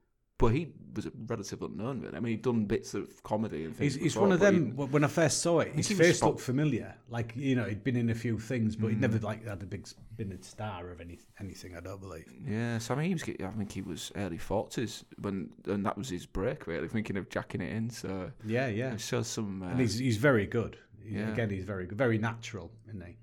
But 0.41 0.49
he 0.55 0.73
was 0.97 1.07
a 1.07 1.13
relative 1.27 1.63
unknown. 1.63 2.01
Really. 2.01 2.17
I 2.17 2.21
mean, 2.21 2.31
he'd 2.33 2.43
done 2.43 2.65
bits 2.65 2.95
of 2.95 3.23
comedy 3.23 3.65
and 3.65 3.77
things. 3.77 3.95
He's, 3.95 4.03
he's 4.03 4.13
before, 4.15 4.29
one 4.29 4.33
of 4.33 4.41
but 4.41 4.53
he- 4.55 4.59
them. 4.59 4.77
When 4.91 5.05
I 5.05 5.07
first 5.07 5.41
saw 5.43 5.61
it, 5.61 5.73
his 5.75 5.89
face 5.93 6.17
spot- 6.19 6.31
looked 6.31 6.41
familiar. 6.41 6.95
Like 7.09 7.33
you 7.37 7.55
know, 7.55 7.65
he'd 7.65 7.85
been 7.85 7.97
in 7.97 8.11
a 8.11 8.15
few 8.15 8.39
things, 8.39 8.75
but 8.75 8.89
he'd 8.89 8.97
Mm. 8.99 9.03
never 9.03 9.19
like 9.21 9.47
had 9.47 9.63
a 9.63 9.67
big 9.67 9.87
been 10.17 10.33
a 10.33 10.43
star 10.43 10.91
of 10.91 11.01
any 11.01 11.19
anything. 11.39 11.77
I 11.77 11.81
don't 11.81 12.01
believe. 12.01 12.27
Yeah, 12.47 12.79
so 12.79 12.95
I 12.95 12.99
mean, 12.99 13.07
he 13.09 13.15
was. 13.15 13.23
I 13.23 13.57
think 13.57 13.71
he 13.73 13.83
was 13.83 14.11
early 14.17 14.39
forties 14.39 15.05
when, 15.21 15.51
and 15.67 15.85
that 15.87 15.97
was 15.97 16.09
his 16.09 16.27
break. 16.27 16.67
Really, 16.67 16.89
thinking 16.89 17.17
of 17.17 17.29
jacking 17.29 17.61
it 17.61 17.73
in. 17.73 17.91
So 17.91 18.33
Yeah, 18.45 18.67
yeah. 18.69 18.95
it 18.95 19.01
shows 19.01 19.29
some. 19.29 19.63
Uh, 19.63 19.69
And 19.71 19.81
he's 19.81 19.99
he's 19.99 20.17
very 20.17 20.47
good. 20.47 20.77
Yeah. 21.05 21.31
Again, 21.33 21.51
he's 21.51 21.65
very 21.65 21.87
good, 21.87 21.99
very 21.99 22.19
natural, 22.19 22.71
isn't 22.89 23.05
he? 23.05 23.17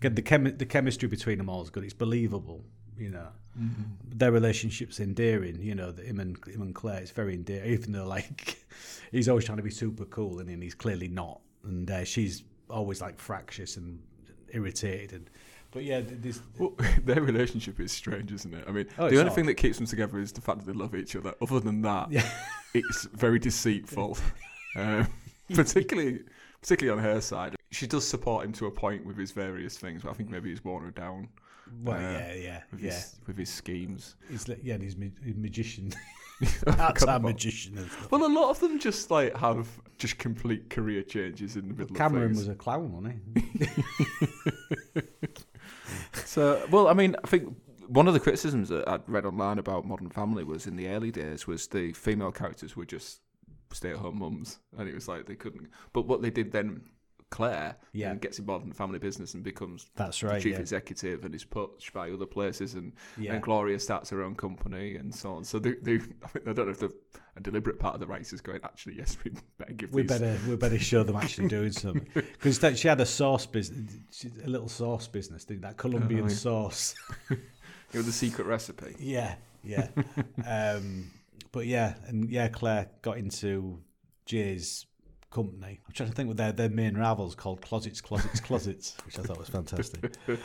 Again, 0.00 0.14
the 0.14 0.22
chemi- 0.22 0.58
the 0.58 0.66
chemistry 0.66 1.08
between 1.08 1.38
them 1.38 1.48
all 1.48 1.62
is 1.62 1.70
good. 1.70 1.84
It's 1.84 1.92
believable, 1.94 2.64
you 2.98 3.10
know. 3.10 3.28
Mm-hmm. 3.58 3.82
Their 4.16 4.32
relationship's 4.32 4.98
endearing, 4.98 5.60
you 5.60 5.74
know. 5.74 5.92
The, 5.92 6.02
him 6.02 6.20
and 6.20 6.38
him 6.46 6.62
and 6.62 6.74
Claire, 6.74 7.00
it's 7.02 7.10
very 7.10 7.34
endearing. 7.34 7.70
Even 7.72 7.92
though 7.92 8.06
like 8.06 8.64
he's 9.12 9.28
always 9.28 9.44
trying 9.44 9.58
to 9.58 9.62
be 9.64 9.70
super 9.70 10.04
cool, 10.06 10.38
and 10.40 10.62
he's 10.62 10.74
clearly 10.74 11.08
not. 11.08 11.40
And 11.64 11.90
uh, 11.90 12.04
she's 12.04 12.44
always 12.70 13.00
like 13.00 13.18
fractious 13.18 13.76
and 13.76 14.00
irritated. 14.52 15.12
And 15.12 15.30
but 15.70 15.84
yeah, 15.84 16.00
this 16.04 16.40
Well, 16.58 16.74
their 17.04 17.20
relationship 17.20 17.80
is 17.80 17.92
strange, 17.92 18.32
isn't 18.32 18.54
it? 18.54 18.64
I 18.68 18.72
mean, 18.72 18.86
Oh, 18.98 19.08
the 19.08 19.18
only 19.18 19.30
odd. 19.30 19.34
thing 19.34 19.46
that 19.46 19.54
keeps 19.54 19.78
them 19.78 19.86
together 19.86 20.18
is 20.18 20.32
the 20.32 20.40
fact 20.40 20.60
that 20.60 20.66
they 20.66 20.78
love 20.78 20.94
each 20.94 21.16
other. 21.16 21.34
Other 21.40 21.60
than 21.60 21.82
that, 21.82 22.10
Yeah. 22.10 22.28
it's 22.74 23.04
very 23.14 23.38
deceitful. 23.38 24.18
um, 24.76 25.06
particularly, 25.54 26.20
particularly 26.60 26.98
on 26.98 27.04
her 27.04 27.20
side, 27.20 27.56
she 27.70 27.86
does 27.86 28.06
support 28.06 28.44
him 28.44 28.52
to 28.52 28.66
a 28.66 28.70
point 28.70 29.06
with 29.06 29.16
his 29.16 29.32
various 29.32 29.78
things. 29.78 30.02
But 30.02 30.10
I 30.10 30.12
think 30.14 30.30
maybe 30.30 30.50
he's 30.50 30.64
worn 30.64 30.84
her 30.84 30.90
down 30.90 31.28
well, 31.82 31.96
uh, 31.96 32.00
yeah, 32.00 32.34
yeah, 32.34 32.60
with 32.70 32.80
yeah. 32.80 32.90
his 32.90 33.16
with 33.26 33.36
his 33.38 33.50
schemes. 33.50 34.16
He's 34.30 34.48
like, 34.48 34.60
yeah, 34.62 34.74
and 34.74 34.82
he's, 34.82 34.96
ma- 34.96 35.06
he's 35.24 35.36
magician, 35.36 35.92
I've 36.40 36.48
part 36.64 36.98
forgotten 36.98 37.06
time 37.06 37.08
about- 37.08 37.22
magician. 37.22 37.90
Well, 38.10 38.26
a 38.26 38.32
lot 38.32 38.50
of 38.50 38.60
them 38.60 38.78
just 38.78 39.10
like 39.10 39.36
have 39.36 39.68
just 39.98 40.18
complete 40.18 40.68
career 40.70 41.02
changes 41.02 41.56
in 41.56 41.68
the 41.68 41.74
middle 41.74 41.82
of 41.84 41.88
the 41.88 41.94
year. 41.94 42.08
Cameron 42.10 42.30
was 42.36 42.48
a 42.48 42.54
clown, 42.54 42.92
wasn't 42.92 43.20
he? 43.34 45.00
So, 46.24 46.64
well, 46.70 46.88
I 46.88 46.94
mean, 46.94 47.16
I 47.22 47.26
think 47.26 47.54
one 47.88 48.08
of 48.08 48.14
the 48.14 48.20
criticisms 48.20 48.68
that 48.70 48.88
I'd 48.88 49.06
read 49.06 49.26
online 49.26 49.58
about 49.58 49.84
Modern 49.84 50.08
Family 50.08 50.44
was 50.44 50.66
in 50.66 50.76
the 50.76 50.88
early 50.88 51.10
days 51.10 51.46
was 51.46 51.66
the 51.66 51.92
female 51.92 52.32
characters 52.32 52.76
were 52.76 52.84
just 52.86 53.20
stay-at-home 53.72 54.18
mums, 54.18 54.58
and 54.78 54.88
it 54.88 54.94
was 54.94 55.08
like 55.08 55.26
they 55.26 55.34
couldn't. 55.34 55.68
But 55.92 56.06
what 56.06 56.22
they 56.22 56.30
did 56.30 56.52
then, 56.52 56.82
Claire, 57.32 57.76
Yeah. 57.92 58.08
then 58.10 58.18
gets 58.18 58.38
involved 58.38 58.62
in 58.62 58.68
the 58.68 58.74
family 58.76 58.98
business 59.00 59.34
and 59.34 59.42
becomes 59.42 59.90
That's 59.96 60.20
the 60.20 60.26
right. 60.28 60.40
chief 60.42 60.52
Yeah. 60.52 60.60
executive 60.60 61.24
and 61.24 61.34
is 61.34 61.42
poached 61.44 61.92
by 61.92 62.10
other 62.10 62.26
places, 62.26 62.74
and, 62.74 62.92
Yeah. 63.18 63.32
and 63.34 63.42
Gloria 63.42 63.78
starts 63.80 64.10
her 64.10 64.22
own 64.22 64.36
company 64.36 64.96
and 64.96 65.12
so 65.14 65.32
on. 65.34 65.42
So 65.44 65.58
they, 65.58 65.72
they 65.82 65.94
I, 66.46 66.52
don't 66.52 66.66
know 66.66 66.68
if 66.70 66.78
the 66.78 66.94
a 67.34 67.40
deliberate 67.40 67.78
part 67.78 67.94
of 67.94 68.00
the 68.00 68.06
race 68.06 68.34
is 68.34 68.42
going. 68.42 68.60
Actually, 68.62 68.96
yes, 68.98 69.16
we 69.24 69.32
better 69.56 69.72
give 69.72 69.92
We 69.94 70.02
these. 70.02 70.08
better 70.10 70.38
we 70.46 70.54
better 70.56 70.78
show 70.78 71.02
them 71.02 71.16
actually 71.16 71.48
doing 71.58 71.72
something 71.72 72.06
because 72.14 72.60
she 72.78 72.86
had 72.88 73.00
a 73.00 73.06
sauce 73.06 73.46
business, 73.46 74.26
a 74.44 74.48
little 74.48 74.68
sauce 74.68 75.08
business, 75.08 75.44
didn't 75.46 75.62
that 75.62 75.78
Colombian 75.78 76.24
Oh, 76.24 76.28
yeah. 76.28 76.34
sauce? 76.34 76.94
it 77.30 77.38
was 77.94 78.04
the 78.06 78.12
secret 78.12 78.46
recipe. 78.46 78.94
Yeah, 79.00 79.36
yeah. 79.64 79.88
um, 80.46 81.10
but 81.52 81.66
yeah, 81.66 81.94
and 82.06 82.28
yeah, 82.30 82.48
Claire 82.48 82.88
got 83.00 83.16
into 83.16 83.80
Jay's 84.26 84.84
company. 85.32 85.80
I'm 85.86 85.92
trying 85.92 86.08
to 86.10 86.14
think 86.14 86.28
what 86.28 86.36
their 86.36 86.52
their 86.52 86.68
main 86.68 86.96
rivals 86.96 87.34
called 87.34 87.60
Closets, 87.62 88.00
Closets, 88.00 88.40
Closets, 88.40 88.96
which 89.04 89.18
I 89.18 89.22
thought 89.22 89.38
was 89.38 89.48
fantastic. 89.48 90.12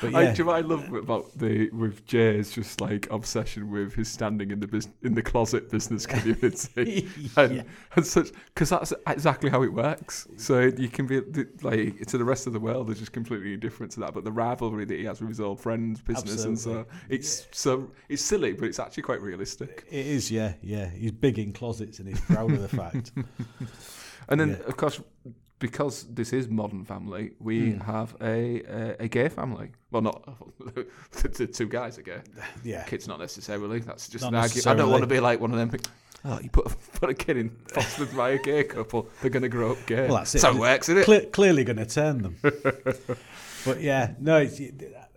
But 0.00 0.14
I, 0.14 0.32
do 0.32 0.38
you 0.38 0.44
know 0.44 0.50
what 0.52 0.56
I 0.56 0.60
love 0.66 0.92
about 0.92 1.36
the 1.38 1.68
with 1.70 2.06
Jay's 2.06 2.50
just 2.52 2.80
like 2.80 3.06
obsession 3.10 3.70
with 3.70 3.94
his 3.94 4.08
standing 4.08 4.50
in 4.50 4.60
the 4.60 4.66
bus- 4.66 4.88
in 5.02 5.14
the 5.14 5.22
closet 5.22 5.70
business 5.70 6.06
community 6.06 7.08
and, 7.36 7.56
Yeah. 7.56 7.62
and 7.96 8.06
such 8.06 8.28
because 8.54 8.70
that's 8.70 8.92
exactly 9.06 9.50
how 9.50 9.62
it 9.62 9.72
works. 9.72 10.26
So 10.36 10.60
you 10.60 10.88
can 10.88 11.06
be 11.06 11.20
like 11.62 12.06
to 12.06 12.16
the 12.18 12.24
rest 12.24 12.46
of 12.46 12.52
the 12.52 12.60
world 12.60 12.88
is 12.90 12.98
just 12.98 13.12
completely 13.12 13.52
indifferent 13.54 13.92
to 13.92 14.00
that, 14.00 14.14
but 14.14 14.24
the 14.24 14.32
rivalry 14.32 14.84
that 14.86 14.98
he 14.98 15.04
has 15.04 15.20
with 15.20 15.28
his 15.30 15.40
old 15.40 15.60
friends' 15.60 16.00
business 16.00 16.44
and 16.44 16.58
so 16.58 16.80
Absolutely. 16.80 17.16
it's 17.16 17.48
so 17.52 17.90
it's 18.08 18.22
silly, 18.22 18.52
but 18.52 18.66
it's 18.66 18.78
actually 18.78 19.02
quite 19.02 19.20
realistic. 19.20 19.84
it 19.90 20.06
is. 20.06 20.30
Yeah, 20.30 20.54
yeah. 20.62 20.88
He's 20.88 21.12
big 21.12 21.38
in 21.38 21.52
closets 21.52 21.98
and 21.98 22.08
he's 22.08 22.20
proud 22.20 22.52
of 22.52 22.62
the 22.62 22.68
fact. 22.68 23.12
And 24.28 24.38
then 24.40 24.50
Yeah. 24.50 24.66
of 24.68 24.76
course. 24.76 25.00
Because 25.60 26.04
this 26.12 26.32
is 26.32 26.48
Modern 26.48 26.84
Family, 26.84 27.32
we 27.38 27.70
Hmm. 27.72 27.80
have 27.80 28.16
a, 28.20 28.62
a 28.62 28.96
a 29.04 29.08
gay 29.08 29.28
family. 29.28 29.70
Well, 29.92 30.02
not 30.02 30.24
the 31.12 31.46
two 31.46 31.68
guys 31.68 31.96
are 31.98 32.02
gay. 32.02 32.20
Yeah. 32.64 32.82
Kids 32.84 33.06
not 33.06 33.20
necessarily. 33.20 33.78
That's 33.78 34.08
just 34.08 34.24
Not 34.24 34.32
an 34.34 34.40
argument. 34.40 34.66
I 34.66 34.74
don't 34.74 34.90
want 34.90 35.02
to 35.02 35.06
be 35.06 35.20
like 35.20 35.38
one 35.40 35.52
of 35.52 35.58
them. 35.58 35.80
Oh, 36.24 36.38
you 36.42 36.50
put 36.50 36.66
put 37.00 37.08
a 37.10 37.14
kid 37.14 37.36
in 37.36 37.50
fostered 37.72 38.14
by 38.16 38.30
a 38.30 38.38
gay 38.38 38.64
couple, 38.64 39.08
they're 39.20 39.30
going 39.30 39.42
to 39.42 39.48
grow 39.48 39.72
up 39.72 39.86
gay. 39.86 40.06
Well, 40.08 40.16
that's 40.18 40.34
it. 40.34 40.42
how 40.42 40.50
it 40.50 40.58
works, 40.58 40.88
isn't 40.88 41.02
it? 41.02 41.04
Cle- 41.06 41.30
clearly 41.30 41.64
going 41.64 41.78
to 41.78 41.86
turn 41.86 42.22
them. 42.22 42.36
but 43.64 43.80
yeah, 43.80 44.14
no, 44.18 44.38
it's, 44.38 44.60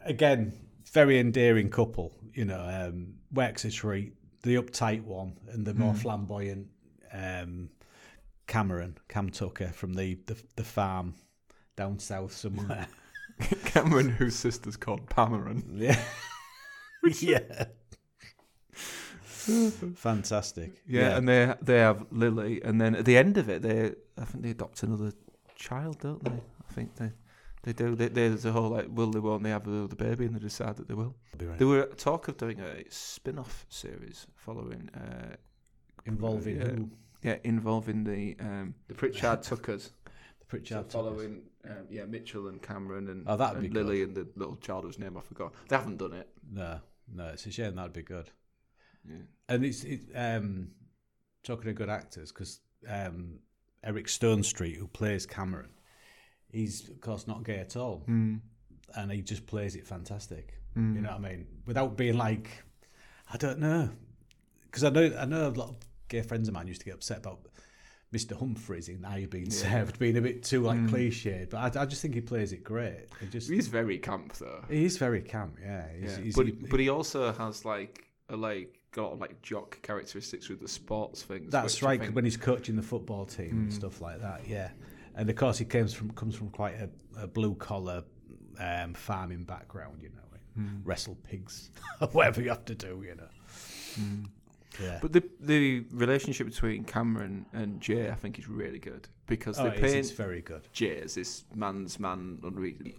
again, 0.06 0.54
very 0.92 1.20
endearing 1.20 1.70
couple. 1.70 2.14
You 2.34 2.46
know, 2.46 2.62
um, 2.62 3.16
Wexford 3.32 3.72
Street, 3.74 4.14
the 4.44 4.56
uptight 4.56 5.04
one, 5.04 5.34
and 5.52 5.66
the 5.66 5.74
more 5.74 5.94
flamboyant 5.94 6.68
um, 7.12 7.70
Cameron, 8.48 8.98
Cam 9.08 9.30
Tucker 9.30 9.70
from 9.70 9.94
the, 9.94 10.20
the, 10.26 10.36
the 10.56 10.64
farm 10.64 11.16
down 11.76 12.00
south 12.00 12.34
somewhere. 12.34 12.88
Cameron, 13.66 14.10
whose 14.10 14.36
sister's 14.36 14.78
called 14.78 15.10
Pameron. 15.10 15.64
Yeah. 15.76 16.02
yeah. 17.20 17.66
Fantastic. 19.96 20.82
Yeah, 20.88 21.18
and 21.18 21.28
they 21.28 21.54
they 21.62 21.80
have 21.80 22.06
Lily, 22.12 22.62
and 22.64 22.80
then 22.80 22.96
at 22.96 23.04
the 23.04 23.18
end 23.18 23.38
of 23.38 23.50
it, 23.50 23.62
they 23.62 23.94
I 24.18 24.24
think 24.24 24.44
they 24.44 24.52
adopt 24.52 24.84
another 24.84 25.12
child, 25.56 26.00
don't 26.00 26.24
they? 26.24 26.32
I 26.32 26.74
think 26.74 26.96
they 26.96 27.12
they 27.64 27.74
do. 27.74 27.96
They, 27.96 28.08
there's 28.08 28.46
a 28.46 28.54
whole 28.54 28.70
like, 28.70 28.88
will 28.90 29.12
they, 29.12 29.20
won't 29.20 29.44
they 29.44 29.50
have 29.50 29.66
the, 29.66 29.88
the 29.88 29.98
baby, 29.98 30.26
and 30.26 30.36
they 30.36 30.40
decide 30.40 30.78
that 30.78 30.88
they 30.88 30.94
will. 30.94 31.16
Right. 31.38 31.58
There 31.58 31.68
were 31.68 31.86
talk 31.88 32.30
of 32.30 32.38
doing 32.38 32.62
a 32.62 32.84
spin-off 32.90 33.66
series 33.68 34.28
following, 34.36 34.90
uh, 34.96 35.36
Involving 36.06 36.58
yeah. 36.58 36.68
who? 36.68 36.90
Yeah, 37.24 37.38
involving 37.44 38.04
the 38.04 38.36
um, 38.40 38.76
the 38.88 38.94
Pritchett 38.96 39.44
Tuckers, 39.44 39.92
The 40.40 40.46
Pritchett 40.46 40.68
so 40.70 40.76
Tuckers. 40.84 40.94
following 40.94 41.42
um, 41.66 41.86
yeah 41.90 42.06
Mitchell 42.06 42.48
and 42.50 42.62
Cameron 42.62 43.08
and, 43.10 43.24
Oh, 43.28 43.38
that'd 43.38 43.58
and 43.58 43.64
be 43.64 43.70
good. 43.70 43.86
Lily 43.86 44.04
and 44.04 44.14
the 44.16 44.28
little 44.36 44.58
child 44.58 44.84
whose 44.84 45.00
name 45.00 45.18
I 45.18 45.22
forgot. 45.22 45.54
They 45.70 45.76
haven't 45.78 45.98
done 45.98 46.14
it. 46.14 46.28
No, 46.52 46.80
no, 47.14 47.28
it's 47.30 47.46
a 47.46 47.52
shame 47.52 47.76
that'd 47.76 47.94
be 47.94 48.02
good. 48.04 48.30
Yeah. 49.08 49.16
And 49.50 49.64
it's 49.66 49.84
it, 49.84 50.02
um, 50.16 50.70
talking 51.44 51.70
of 51.70 51.76
good 51.76 51.90
actors 51.90 52.32
because 52.32 52.60
um, 52.90 53.40
Eric 53.84 54.08
Stonestreet, 54.08 54.76
who 54.78 54.88
plays 54.88 55.26
Cameron, 55.26 55.70
he's 56.52 56.90
of 56.90 57.00
course 57.02 57.28
not 57.28 57.44
gay 57.44 57.60
at 57.60 57.76
all, 57.78 58.04
Mm. 58.10 58.42
and 58.96 59.12
he 59.12 59.22
just 59.22 59.46
plays 59.46 59.76
it 59.76 59.88
fantastic. 59.88 60.60
Mm. 60.78 60.96
You 60.96 61.02
know 61.02 61.10
what 61.12 61.20
I 61.26 61.30
mean? 61.36 61.48
Without 61.66 61.96
being 61.98 62.18
like, 62.18 62.50
I 63.32 63.38
don't 63.38 63.60
know, 63.60 63.90
because 64.66 64.84
I 64.84 64.90
know 64.90 65.16
I 65.18 65.26
know 65.26 65.48
a 65.48 65.50
lot 65.50 65.70
of 65.70 65.76
gay 66.08 66.22
friends 66.22 66.48
of 66.48 66.54
mine 66.54 66.68
used 66.68 66.82
to 66.82 66.86
get 66.86 66.96
upset 66.96 67.18
about 67.20 67.40
Mr. 68.14 68.38
Humphreys 68.38 68.90
in 68.90 69.02
Now 69.02 69.16
You're 69.16 69.28
Being 69.28 69.50
Served 69.50 69.98
being 70.00 70.18
a 70.18 70.22
bit 70.22 70.44
too 70.44 70.62
like 70.62 70.78
mm. 70.80 70.90
cliched, 70.90 71.50
but 71.50 71.78
I, 71.78 71.82
I 71.82 71.86
just 71.86 72.02
think 72.02 72.14
he 72.14 72.22
plays 72.22 72.54
it 72.54 72.64
great. 72.64 73.08
He 73.20 73.28
just 73.28 73.50
He's 73.50 73.68
very 73.68 73.98
camp 73.98 74.34
though. 74.34 74.64
he 74.70 74.86
is 74.86 74.98
very 74.98 75.22
camp, 75.22 75.58
yeah. 75.62 75.86
He's, 76.00 76.12
Yeah. 76.18 76.24
he's- 76.24 76.36
but 76.36 76.46
he- 76.46 76.52
but 76.52 76.80
he 76.80 76.90
also 76.90 77.32
has 77.34 77.66
like 77.66 78.06
a 78.30 78.36
like 78.38 78.80
got 78.92 79.06
lot 79.06 79.14
of 79.14 79.20
like 79.20 79.42
jock 79.42 79.82
characteristics 79.82 80.50
with 80.50 80.60
the 80.60 80.68
sports 80.68 81.24
things. 81.24 81.52
That's 81.52 81.82
right. 81.82 82.00
think- 82.00 82.16
When 82.16 82.24
he's 82.24 82.38
coaching 82.38 82.76
the 82.76 82.84
football 82.84 83.26
team 83.26 83.52
and 83.52 83.70
mm. 83.70 83.74
stuff 83.74 84.00
like 84.02 84.22
that, 84.22 84.48
yeah. 84.48 84.70
And 85.16 85.30
of 85.30 85.36
course, 85.36 85.58
he 85.58 85.66
comes 85.66 85.94
from 85.94 86.12
comes 86.12 86.36
from 86.36 86.50
quite 86.50 86.76
a, 86.76 86.90
a 87.24 87.28
blue 87.28 87.56
collar 87.56 88.04
um, 88.60 88.94
farming 88.94 89.44
background, 89.46 90.02
you 90.02 90.10
know, 90.10 90.64
mm. 90.64 90.82
wrestle 90.84 91.16
pigs, 91.24 91.72
whatever 92.12 92.42
you 92.42 92.50
have 92.50 92.66
to 92.66 92.76
do, 92.76 93.04
you 93.06 93.16
know. 93.16 93.30
Yeah, 94.82 95.00
But 95.02 95.14
the 95.14 95.24
the 95.40 95.86
relationship 95.92 96.48
between 96.48 96.84
Cameron 96.84 97.46
and 97.54 97.80
Jay, 97.82 98.10
I 98.10 98.16
think, 98.16 98.40
is 98.40 98.48
really 98.48 98.80
good 98.80 99.08
because 99.28 99.60
oh, 99.60 99.66
they 99.66 99.72
paint 99.72 99.96
it's 99.96 100.12
very 100.12 100.42
good. 100.42 100.68
Jay 100.74 101.00
as 101.02 101.16
this 101.16 101.44
man's 101.56 102.00
man, 102.00 102.40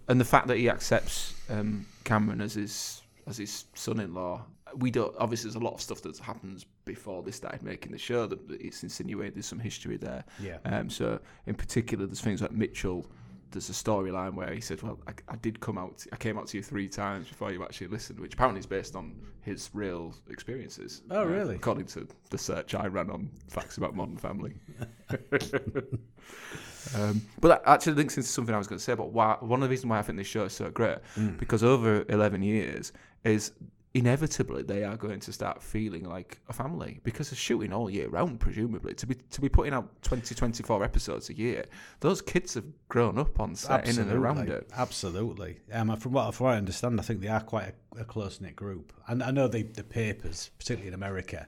and 0.07 0.19
the 0.19 0.25
fact 0.25 0.47
that 0.47 0.57
he 0.57 0.69
accepts 0.69 1.33
um, 1.49 1.85
Cameron 2.03 2.41
as 2.41 2.53
his 2.53 3.01
as 3.27 3.37
his 3.37 3.65
son-in-law. 3.73 4.45
We 4.77 4.91
don't 4.91 5.15
obviously 5.19 5.49
there's 5.49 5.61
a 5.61 5.65
lot 5.65 5.73
of 5.73 5.81
stuff 5.81 6.01
that 6.01 6.17
happens 6.17 6.65
before 6.85 7.23
they 7.23 7.31
started 7.31 7.63
making 7.63 7.91
the 7.91 7.97
show 7.97 8.27
that 8.27 8.47
that 8.47 8.61
it's 8.61 8.83
insinuated 8.83 9.35
there's 9.35 9.45
some 9.45 9.59
history 9.59 9.97
there. 9.97 10.25
Yeah, 10.39 10.57
Um, 10.65 10.89
so 10.89 11.19
in 11.45 11.55
particular, 11.55 12.05
there's 12.05 12.21
things 12.21 12.41
like 12.41 12.51
Mitchell. 12.51 13.05
There's 13.51 13.69
a 13.69 13.73
storyline 13.73 14.33
where 14.33 14.53
he 14.53 14.59
said, 14.61 14.81
"Well, 14.81 14.99
I, 15.07 15.13
I 15.29 15.35
did 15.37 15.59
come 15.59 15.77
out. 15.77 16.05
I 16.11 16.17
came 16.17 16.37
out 16.37 16.47
to 16.47 16.57
you 16.57 16.63
three 16.63 16.89
times 16.89 17.27
before 17.27 17.51
you 17.51 17.63
actually 17.63 17.87
listened," 17.87 18.19
which 18.19 18.33
apparently 18.33 18.59
is 18.59 18.65
based 18.65 18.95
on 18.95 19.15
his 19.41 19.69
real 19.73 20.13
experiences. 20.29 21.03
Oh, 21.09 21.21
uh, 21.21 21.25
really? 21.25 21.55
According 21.55 21.85
to 21.87 22.07
the 22.29 22.37
search 22.37 22.75
I 22.75 22.87
ran 22.87 23.09
on 23.09 23.29
facts 23.47 23.77
about 23.77 23.95
Modern 23.95 24.17
Family. 24.17 24.55
um, 26.95 27.21
but 27.39 27.47
that 27.49 27.61
actually 27.65 27.93
links 27.93 28.17
into 28.17 28.29
something 28.29 28.53
I 28.53 28.57
was 28.57 28.67
going 28.67 28.77
to 28.79 28.83
say 28.83 28.93
about 28.93 29.11
why 29.11 29.37
one 29.39 29.61
of 29.61 29.69
the 29.69 29.71
reasons 29.71 29.89
why 29.89 29.99
I 29.99 30.01
think 30.01 30.17
this 30.17 30.27
show 30.27 30.45
is 30.45 30.53
so 30.53 30.69
great 30.69 30.97
Mm. 31.17 31.37
because 31.39 31.63
over 31.63 32.05
11 32.09 32.41
years 32.43 32.91
is 33.23 33.51
inevitably 33.95 34.61
they 34.61 34.83
are 34.83 34.97
going 34.97 35.19
to 35.19 35.31
start 35.31 35.63
feeling 35.63 36.03
like 36.03 36.39
a 36.49 36.53
family 36.53 36.99
because 37.03 37.29
they're 37.29 37.37
shooting 37.37 37.71
all 37.73 37.89
year 37.89 38.09
round 38.09 38.39
presumably 38.39 38.93
to 38.93 39.07
be 39.07 39.15
to 39.15 39.39
be 39.39 39.49
putting 39.49 39.73
out 39.73 39.89
20 40.03 40.35
24 40.35 40.83
episodes 40.83 41.29
a 41.29 41.33
year 41.33 41.65
those 42.01 42.21
kids 42.21 42.55
have 42.55 42.65
grown 42.89 43.17
up 43.17 43.39
on 43.39 43.55
set 43.55 43.87
in 43.87 43.97
and 43.97 44.11
around 44.11 44.49
it 44.49 44.69
Absolutely. 44.77 45.57
Um, 45.71 45.95
from 45.97 46.11
what, 46.13 46.33
from 46.33 46.45
what 46.45 46.53
I 46.53 46.57
understand, 46.57 46.99
I 46.99 47.03
think 47.03 47.21
they 47.21 47.27
are 47.27 47.41
quite 47.41 47.73
a, 47.97 48.01
a 48.01 48.05
close 48.05 48.41
knit 48.41 48.55
group. 48.55 48.93
And 49.07 49.23
I 49.23 49.31
know 49.31 49.47
the, 49.47 49.63
the 49.63 49.83
papers, 49.83 50.51
particularly 50.57 50.89
in 50.89 50.93
America, 50.93 51.47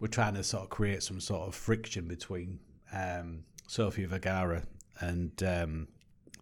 were 0.00 0.08
trying 0.08 0.34
to 0.34 0.44
sort 0.44 0.64
of 0.64 0.70
create 0.70 1.02
some 1.02 1.20
sort 1.20 1.48
of 1.48 1.54
friction 1.54 2.06
between 2.06 2.60
um, 2.92 3.44
Sofia 3.66 4.08
Vergara 4.08 4.62
and 5.00 5.42
um, 5.42 5.88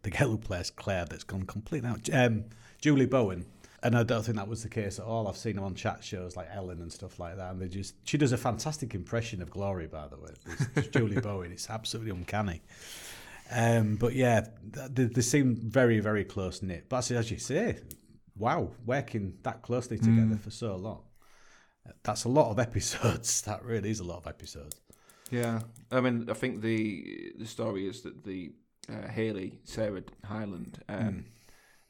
the 0.03 0.11
girl 0.17 0.31
who 0.31 0.39
plays 0.39 0.71
Claire 0.71 1.07
that's 1.07 1.25
gone 1.25 1.45
completely 1.45 1.89
out, 1.89 2.09
um, 2.13 2.45
Julie 2.81 3.07
Bowen. 3.07 3.47
And 3.83 3.97
I 3.97 4.03
don't 4.03 4.23
think 4.25 4.37
that 4.39 4.49
was 4.49 4.63
the 4.63 4.69
case 4.69 4.99
at 4.99 5.05
all. 5.05 5.29
I've 5.29 5.37
seen 5.37 5.57
them 5.57 5.65
on 5.65 5.75
chat 5.75 6.03
shows 6.03 6.35
like 6.37 6.49
Ellen 6.53 6.81
and 6.81 6.93
stuff 6.93 7.19
like 7.19 7.37
that, 7.37 7.51
and 7.53 7.61
they 7.61 7.69
just 7.69 7.95
she 8.09 8.17
does 8.19 8.33
a 8.33 8.39
fantastic 8.39 8.95
impression 8.95 9.43
of 9.43 9.51
Glory, 9.51 9.87
by 9.87 10.09
the 10.09 10.17
way. 10.17 10.31
It's, 10.47 10.67
it's 10.77 10.89
Julie 10.89 11.21
Bowen. 11.21 11.53
It's 11.53 11.69
absolutely 11.71 12.11
uncanny. 12.13 12.63
Um, 13.51 13.97
but 13.97 14.15
yeah, 14.15 14.47
they, 14.65 15.05
they 15.05 15.21
seem 15.21 15.55
very, 15.57 16.01
very 16.01 16.25
close 16.25 16.63
knit. 16.63 16.89
But 16.89 16.99
as, 16.99 17.11
as 17.13 17.31
you 17.31 17.39
say, 17.39 17.79
wow, 18.37 18.71
working 18.85 19.35
that 19.43 19.63
closely 19.63 19.99
together 19.99 20.37
for 20.43 20.51
so 20.51 20.75
long. 20.77 21.03
That's 22.03 22.25
a 22.25 22.29
lot 22.29 22.51
of 22.51 22.59
episodes. 22.59 23.43
That 23.47 23.63
really 23.65 23.91
is 23.91 24.01
a 24.01 24.05
lot 24.05 24.17
of 24.19 24.27
episodes. 24.27 24.75
yeah 25.31 25.61
i 25.91 26.01
mean 26.01 26.29
i 26.31 26.35
think 26.35 26.61
the 26.63 27.33
the 27.39 27.47
story 27.47 27.89
is 27.89 28.03
that 28.03 28.23
the 28.25 28.53
uh, 28.89 29.09
haley 29.09 29.59
sarah 29.65 30.03
Hyland 30.25 30.79
um, 30.89 31.25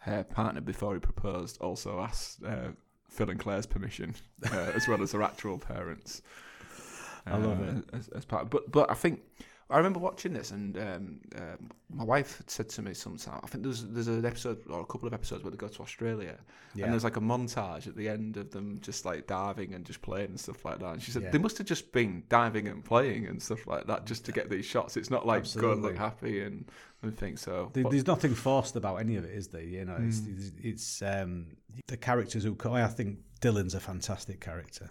her 0.07 0.25
partner 0.25 0.61
before 0.61 0.95
he 0.95 1.01
proposed 1.01 1.61
also 1.61 2.01
asked 2.01 2.43
uh, 2.45 2.69
phil 3.09 3.29
and 3.31 3.41
claire's 3.41 3.67
permission 3.67 4.15
uh, 4.53 4.73
as 4.75 4.89
well 4.89 5.03
as 5.03 5.13
her 5.13 5.23
actual 5.23 5.59
parents 5.59 6.23
I 7.27 7.37
love 7.39 7.61
uh, 7.61 7.79
it. 7.79 7.85
as, 7.93 8.09
as 8.09 8.25
part. 8.25 8.51
But 8.51 8.71
but 8.71 8.91
I 8.91 8.95
think 8.95 9.21
I 9.69 9.79
remember 9.79 9.99
watching 9.99 10.33
this, 10.33 10.53
and 10.53 10.77
um, 10.79 11.21
um 11.37 11.71
my 11.93 12.05
wife 12.05 12.37
had 12.39 12.51
said 12.51 12.69
to 12.71 12.83
me 12.83 12.95
sometime. 12.95 13.41
I 13.43 13.47
think 13.49 13.65
there's 13.65 13.85
there's 13.85 14.07
an 14.07 14.25
episode 14.25 14.59
or 14.71 14.81
a 14.81 14.85
couple 14.87 15.09
of 15.09 15.15
episodes 15.15 15.43
where 15.43 15.51
they 15.51 15.57
go 15.57 15.67
to 15.69 15.83
Australia, 15.83 16.37
Yeah. 16.75 16.85
and 16.85 16.93
there's 16.93 17.03
like 17.05 17.17
a 17.17 17.21
montage 17.21 17.87
at 17.89 17.97
the 17.97 18.09
end 18.09 18.37
of 18.37 18.51
them 18.53 18.79
just 18.81 19.05
like 19.05 19.27
diving 19.27 19.75
and 19.75 19.85
just 19.85 20.03
playing 20.03 20.29
and 20.31 20.41
stuff 20.41 20.65
like 20.65 20.79
that. 20.79 20.93
And 20.95 21.03
she 21.03 21.11
said 21.11 21.23
Yeah. 21.25 21.31
they 21.31 21.39
must 21.39 21.59
have 21.59 21.67
just 21.67 21.91
been 21.93 22.23
diving 22.29 22.69
and 22.69 22.85
playing 22.85 23.27
and 23.27 23.43
stuff 23.43 23.67
like 23.67 23.87
that 23.87 24.07
just 24.07 24.25
to 24.27 24.33
get 24.33 24.51
these 24.51 24.65
shots. 24.65 24.97
It's 24.97 25.11
not 25.11 25.27
like 25.27 25.43
go 25.55 25.73
and 25.73 25.85
Absolutely. 25.85 25.97
happy 25.97 26.43
and 26.43 26.71
and 27.03 27.17
things. 27.17 27.41
So 27.41 27.71
but- 27.73 27.91
There's 27.91 28.07
nothing 28.07 28.35
forced 28.35 28.77
about 28.77 28.97
any 28.97 29.17
of 29.17 29.25
it, 29.25 29.33
is 29.33 29.49
there? 29.49 29.63
You 29.63 29.85
know, 29.85 29.97
it's, 30.01 30.23
it's, 30.27 30.53
it's 30.63 31.03
um, 31.03 31.47
the 31.89 31.97
characters 31.97 32.45
who. 32.45 32.57
I 32.71 32.87
think 32.87 33.19
Dylan's 33.41 33.75
a 33.75 33.81
fantastic 33.81 34.41
character. 34.41 34.91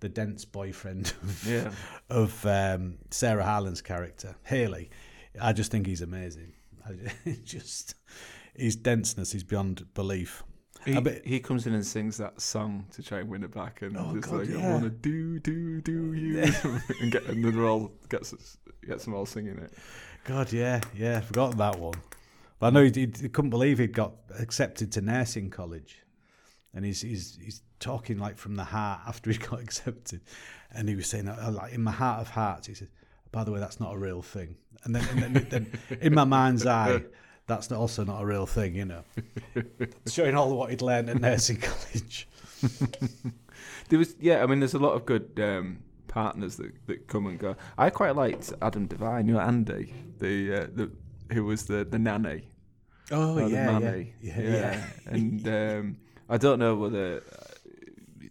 The 0.00 0.08
dense 0.08 0.44
boyfriend 0.44 1.12
of, 1.22 1.44
yeah. 1.46 1.70
of 2.08 2.46
um, 2.46 2.98
Sarah 3.10 3.44
Hyland's 3.44 3.82
character, 3.82 4.36
Haley. 4.44 4.90
I 5.40 5.52
just 5.52 5.70
think 5.70 5.86
he's 5.86 6.02
amazing. 6.02 6.52
I 6.86 7.36
just 7.44 7.94
his 8.54 8.76
denseness 8.76 9.34
is 9.34 9.44
beyond 9.44 9.86
belief. 9.94 10.42
He, 10.84 10.94
I 10.96 11.00
bet- 11.00 11.26
he 11.26 11.40
comes 11.40 11.66
in 11.66 11.74
and 11.74 11.84
sings 11.84 12.16
that 12.18 12.40
song 12.40 12.86
to 12.92 13.02
try 13.02 13.18
and 13.18 13.28
win 13.28 13.42
it 13.42 13.52
back, 13.52 13.82
and 13.82 13.96
Oh, 13.96 14.12
like 14.30 14.48
yeah. 14.48 14.58
I 14.68 14.70
want 14.72 14.84
to 14.84 14.90
do 14.90 15.40
do 15.40 15.80
do 15.80 16.14
you, 16.14 16.42
and 17.00 17.10
get 17.12 17.24
and 17.26 17.44
they're 17.44 17.64
all 17.66 17.90
gets 18.08 18.32
gets 18.86 19.04
them 19.04 19.14
all 19.14 19.26
singing 19.26 19.58
it. 19.58 19.72
God, 20.24 20.52
yeah, 20.52 20.80
yeah, 20.94 21.20
forgotten 21.20 21.58
that 21.58 21.78
one. 21.78 21.94
But 22.60 22.68
I 22.68 22.70
know 22.70 22.84
he, 22.84 22.90
he, 22.92 23.12
he 23.20 23.28
couldn't 23.28 23.50
believe 23.50 23.78
he'd 23.78 23.92
got 23.92 24.12
accepted 24.38 24.92
to 24.92 25.00
nursing 25.00 25.50
college, 25.50 26.02
and 26.74 26.84
he's 26.84 27.00
he's 27.00 27.38
he's 27.42 27.62
talking 27.80 28.18
like 28.18 28.36
from 28.36 28.56
the 28.56 28.64
heart 28.64 29.00
after 29.06 29.30
he 29.30 29.38
got 29.50 29.60
accepted, 29.60 30.20
and 30.72 30.88
he 30.88 30.96
was 30.96 31.06
saying 31.06 31.28
uh, 31.28 31.50
like 31.52 31.72
in 31.72 31.82
my 31.82 31.92
heart 31.92 32.20
of 32.20 32.28
hearts, 32.28 32.66
he 32.66 32.74
said, 32.74 32.90
"By 33.32 33.44
the 33.44 33.52
way, 33.52 33.60
that's 33.60 33.80
not 33.80 33.94
a 33.94 33.98
real 33.98 34.22
thing." 34.22 34.56
And 34.84 34.94
then, 34.94 35.04
and 35.10 35.36
then, 35.36 35.46
then 35.50 35.98
in 36.00 36.14
my 36.14 36.24
mind's 36.24 36.64
eye, 36.64 37.02
that's 37.48 37.68
not, 37.68 37.80
also 37.80 38.04
not 38.04 38.22
a 38.22 38.26
real 38.26 38.46
thing, 38.46 38.76
you 38.76 38.84
know. 38.84 39.02
Showing 40.06 40.36
all 40.36 40.54
what 40.56 40.70
he'd 40.70 40.82
learned 40.82 41.10
at 41.10 41.20
nursing 41.20 41.56
college. 41.60 42.28
There 43.88 43.98
was 43.98 44.14
yeah, 44.20 44.42
I 44.42 44.46
mean, 44.46 44.60
there's 44.60 44.74
a 44.74 44.78
lot 44.78 44.92
of 44.92 45.06
good 45.06 45.38
um, 45.42 45.78
partners 46.08 46.56
that, 46.56 46.72
that 46.86 47.08
come 47.08 47.26
and 47.26 47.38
go. 47.38 47.56
I 47.76 47.90
quite 47.90 48.14
liked 48.16 48.52
Adam 48.60 48.86
Devine, 48.86 49.28
you 49.28 49.34
know, 49.34 49.40
Andy, 49.40 49.94
the 50.18 50.54
uh, 50.54 50.66
the 50.72 50.90
who 51.32 51.44
was 51.44 51.66
the 51.66 51.84
the 51.84 51.98
nanny. 51.98 52.48
Oh, 53.10 53.34
the 53.34 53.48
yeah, 53.48 53.78
yeah, 53.78 54.02
yeah, 54.20 54.40
yeah. 54.40 54.84
and 55.06 55.48
um, 55.48 55.96
I 56.28 56.36
don't 56.38 56.58
know 56.58 56.74
whether. 56.76 57.22
Uh, 57.32 57.44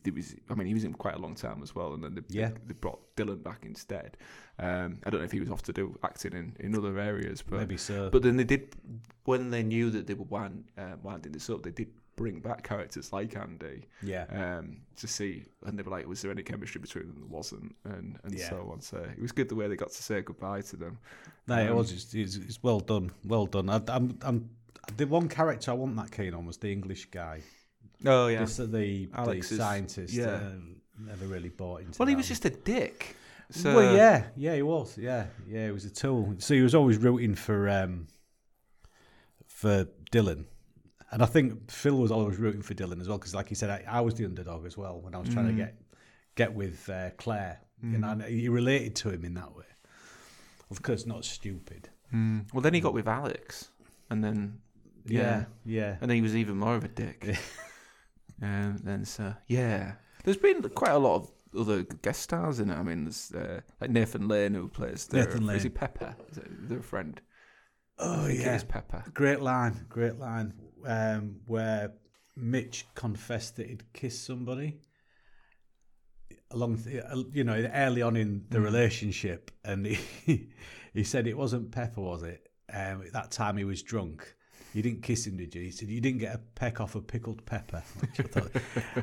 it 0.05 0.13
was, 0.13 0.35
I 0.49 0.53
mean, 0.53 0.67
he 0.67 0.73
was 0.73 0.85
in 0.85 0.93
quite 0.93 1.15
a 1.15 1.19
long 1.19 1.35
time 1.35 1.61
as 1.61 1.75
well, 1.75 1.93
and 1.93 2.01
then 2.01 2.15
they, 2.15 2.21
Yeah. 2.29 2.49
they, 2.49 2.55
they 2.67 2.73
brought 2.75 3.13
Dylan 3.17 3.43
back 3.43 3.65
instead. 3.65 4.15
Um, 4.57 4.99
I 5.05 5.09
don't 5.09 5.19
know 5.19 5.25
if 5.25 5.33
he 5.33 5.41
was 5.41 5.49
off 5.49 5.63
to 5.63 5.73
do 5.73 5.97
acting 6.01 6.31
in, 6.31 6.55
in 6.61 6.75
other 6.75 6.97
areas, 6.97 7.41
but 7.41 7.59
Maybe 7.59 7.75
so. 7.75 8.09
but 8.09 8.23
then 8.23 8.37
they 8.37 8.45
did 8.45 8.73
when 9.25 9.49
they 9.49 9.63
knew 9.63 9.89
that 9.89 10.07
they 10.07 10.13
were 10.13 10.23
wind, 10.25 10.63
uh, 10.77 10.93
winding 11.03 11.33
this 11.33 11.49
up. 11.49 11.61
They 11.63 11.71
did 11.71 11.89
bring 12.15 12.39
back 12.39 12.63
characters 12.63 13.11
like 13.11 13.35
Andy 13.35 13.83
yeah. 14.01 14.25
um, 14.31 14.77
to 14.95 15.07
see, 15.07 15.43
and 15.65 15.77
they 15.77 15.83
were 15.83 15.91
like, 15.91 16.07
"Was 16.07 16.21
there 16.21 16.31
any 16.31 16.41
chemistry 16.43 16.79
between 16.79 17.07
them?" 17.07 17.15
There 17.17 17.27
wasn't, 17.27 17.75
and 17.83 18.17
and 18.23 18.33
Yeah. 18.33 18.49
so 18.49 18.69
on. 18.71 18.79
So 18.81 18.97
it 18.97 19.21
was 19.21 19.33
good 19.33 19.49
the 19.49 19.55
way 19.55 19.67
they 19.67 19.75
got 19.75 19.91
to 19.91 20.03
say 20.03 20.21
goodbye 20.21 20.61
to 20.61 20.77
them. 20.77 20.99
No, 21.47 21.57
it 21.59 21.69
Um, 21.69 21.75
was. 21.77 21.91
It's, 21.91 22.13
it's, 22.13 22.35
it's 22.37 22.63
well 22.63 22.79
done. 22.79 23.11
Well 23.25 23.45
done. 23.45 23.69
I, 23.69 23.81
I'm, 23.89 24.17
I'm, 24.21 24.49
the 24.95 25.05
one 25.05 25.27
character 25.27 25.71
I 25.71 25.73
wasn't 25.73 25.97
that 25.97 26.11
keen 26.11 26.33
on 26.33 26.45
was 26.45 26.57
the 26.57 26.71
English 26.71 27.07
guy. 27.11 27.41
Oh 28.05 28.27
yeah. 28.27 28.39
This, 28.41 28.57
the, 28.57 29.09
Alex 29.13 29.49
the 29.49 29.55
is- 29.55 29.59
scientist. 29.59 30.13
yeah. 30.13 30.35
um, 30.35 30.75
never 30.99 31.25
really 31.25 31.49
bought 31.49 31.81
into 31.81 31.97
Well, 31.99 32.07
he 32.07 32.15
was 32.15 32.25
one. 32.25 32.29
just 32.29 32.45
a 32.45 32.49
dick. 32.49 33.15
So 33.49 33.75
well, 33.75 33.95
yeah, 33.95 34.25
yeah, 34.35 34.55
he 34.55 34.61
was. 34.61 34.97
Yeah, 34.97 35.27
yeah, 35.47 35.65
he 35.67 35.71
was 35.71 35.85
a 35.85 35.89
tool. 35.89 36.35
So 36.39 36.53
he 36.53 36.61
was 36.61 36.75
always 36.75 36.97
rooting 36.97 37.33
for 37.35 37.69
um, 37.69 38.07
for 39.47 39.87
Dylan, 40.11 40.45
and 41.11 41.23
I 41.23 41.25
think 41.25 41.71
Phil 41.71 41.95
was 41.97 42.11
always 42.11 42.37
rooting 42.37 42.61
for 42.61 42.73
Dylan 42.73 42.99
as 42.99 43.07
well 43.07 43.17
because, 43.17 43.33
like 43.33 43.47
he 43.47 43.55
said, 43.55 43.69
I, 43.69 43.83
I 43.87 44.01
was 44.01 44.15
the 44.15 44.25
underdog 44.25 44.65
as 44.65 44.77
well 44.77 44.99
when 44.99 45.15
I 45.15 45.19
was 45.19 45.29
trying 45.29 45.47
to 45.47 45.53
get 45.53 45.75
get 46.35 46.53
with 46.53 46.89
uh, 46.89 47.11
Claire. 47.17 47.61
You 47.81 47.99
know, 47.99 48.09
and 48.09 48.23
he 48.23 48.49
related 48.49 48.95
to 48.97 49.09
him 49.11 49.23
in 49.23 49.35
that 49.35 49.55
way. 49.55 49.63
Of 50.71 50.81
course, 50.81 51.05
not 51.05 51.23
stupid. 51.23 51.89
Mm. 52.13 52.51
Well, 52.51 52.61
then 52.61 52.73
he 52.73 52.79
got 52.81 52.93
with 52.95 53.07
Alex, 53.07 53.69
and 54.09 54.23
then 54.23 54.57
yeah, 55.05 55.21
Yeah, 55.21 55.45
yeah. 55.63 55.95
and 56.01 56.09
then 56.09 56.15
he 56.15 56.21
was 56.21 56.35
even 56.35 56.57
more 56.57 56.75
of 56.75 56.83
a 56.83 56.87
dick. 56.87 57.37
and 58.41 58.79
then 58.79 59.05
so 59.05 59.33
yeah, 59.47 59.93
there's 60.23 60.37
been 60.37 60.61
quite 60.69 60.91
a 60.91 60.97
lot 60.97 61.15
of 61.15 61.31
other 61.57 61.83
guest 61.83 62.21
stars 62.21 62.59
in 62.59 62.69
it. 62.69 62.75
I 62.75 62.83
mean, 62.83 63.05
there's 63.05 63.31
uh, 63.33 63.61
like 63.81 63.89
Nathan 63.89 64.27
Lane 64.27 64.53
who 64.53 64.67
plays 64.67 65.07
their, 65.07 65.25
Nathan 65.25 65.49
Is 65.49 65.63
he 65.63 65.69
Pepper? 65.69 66.15
Is 66.31 66.37
it 66.37 66.69
their 66.69 66.81
friend? 66.81 67.19
Oh 67.99 68.27
yeah, 68.27 68.53
it 68.53 68.55
is 68.57 68.63
Pepper. 68.63 69.03
great 69.13 69.41
line, 69.41 69.85
great 69.89 70.19
line. 70.19 70.53
Um, 70.85 71.37
where 71.45 71.93
Mitch 72.35 72.85
confessed 72.93 73.55
that 73.57 73.67
he'd 73.67 73.91
kissed 73.93 74.25
somebody 74.25 74.79
along, 76.51 76.83
you 77.33 77.43
know, 77.43 77.69
early 77.73 78.01
on 78.01 78.15
in 78.15 78.45
the 78.49 78.61
relationship, 78.61 79.51
and 79.63 79.85
he 79.85 80.49
he 80.93 81.03
said 81.03 81.27
it 81.27 81.37
wasn't 81.37 81.71
Pepper, 81.71 82.01
was 82.01 82.23
it? 82.23 82.47
Um, 82.71 83.01
at 83.05 83.13
that 83.13 83.31
time 83.31 83.57
he 83.57 83.63
was 83.63 83.81
drunk. 83.81 84.35
You 84.77 84.83
didn't 84.83 85.01
kiss 85.01 85.25
him, 85.25 85.37
did 85.37 85.55
you? 85.55 85.63
He 85.63 85.71
said 85.71 85.89
you 85.89 85.99
didn't 85.99 86.19
get 86.19 86.35
a 86.35 86.37
peck 86.53 86.79
off 86.79 86.93
a 86.93 87.01
pickled 87.01 87.43
pepper. 87.47 87.79
Thought, 88.15 88.51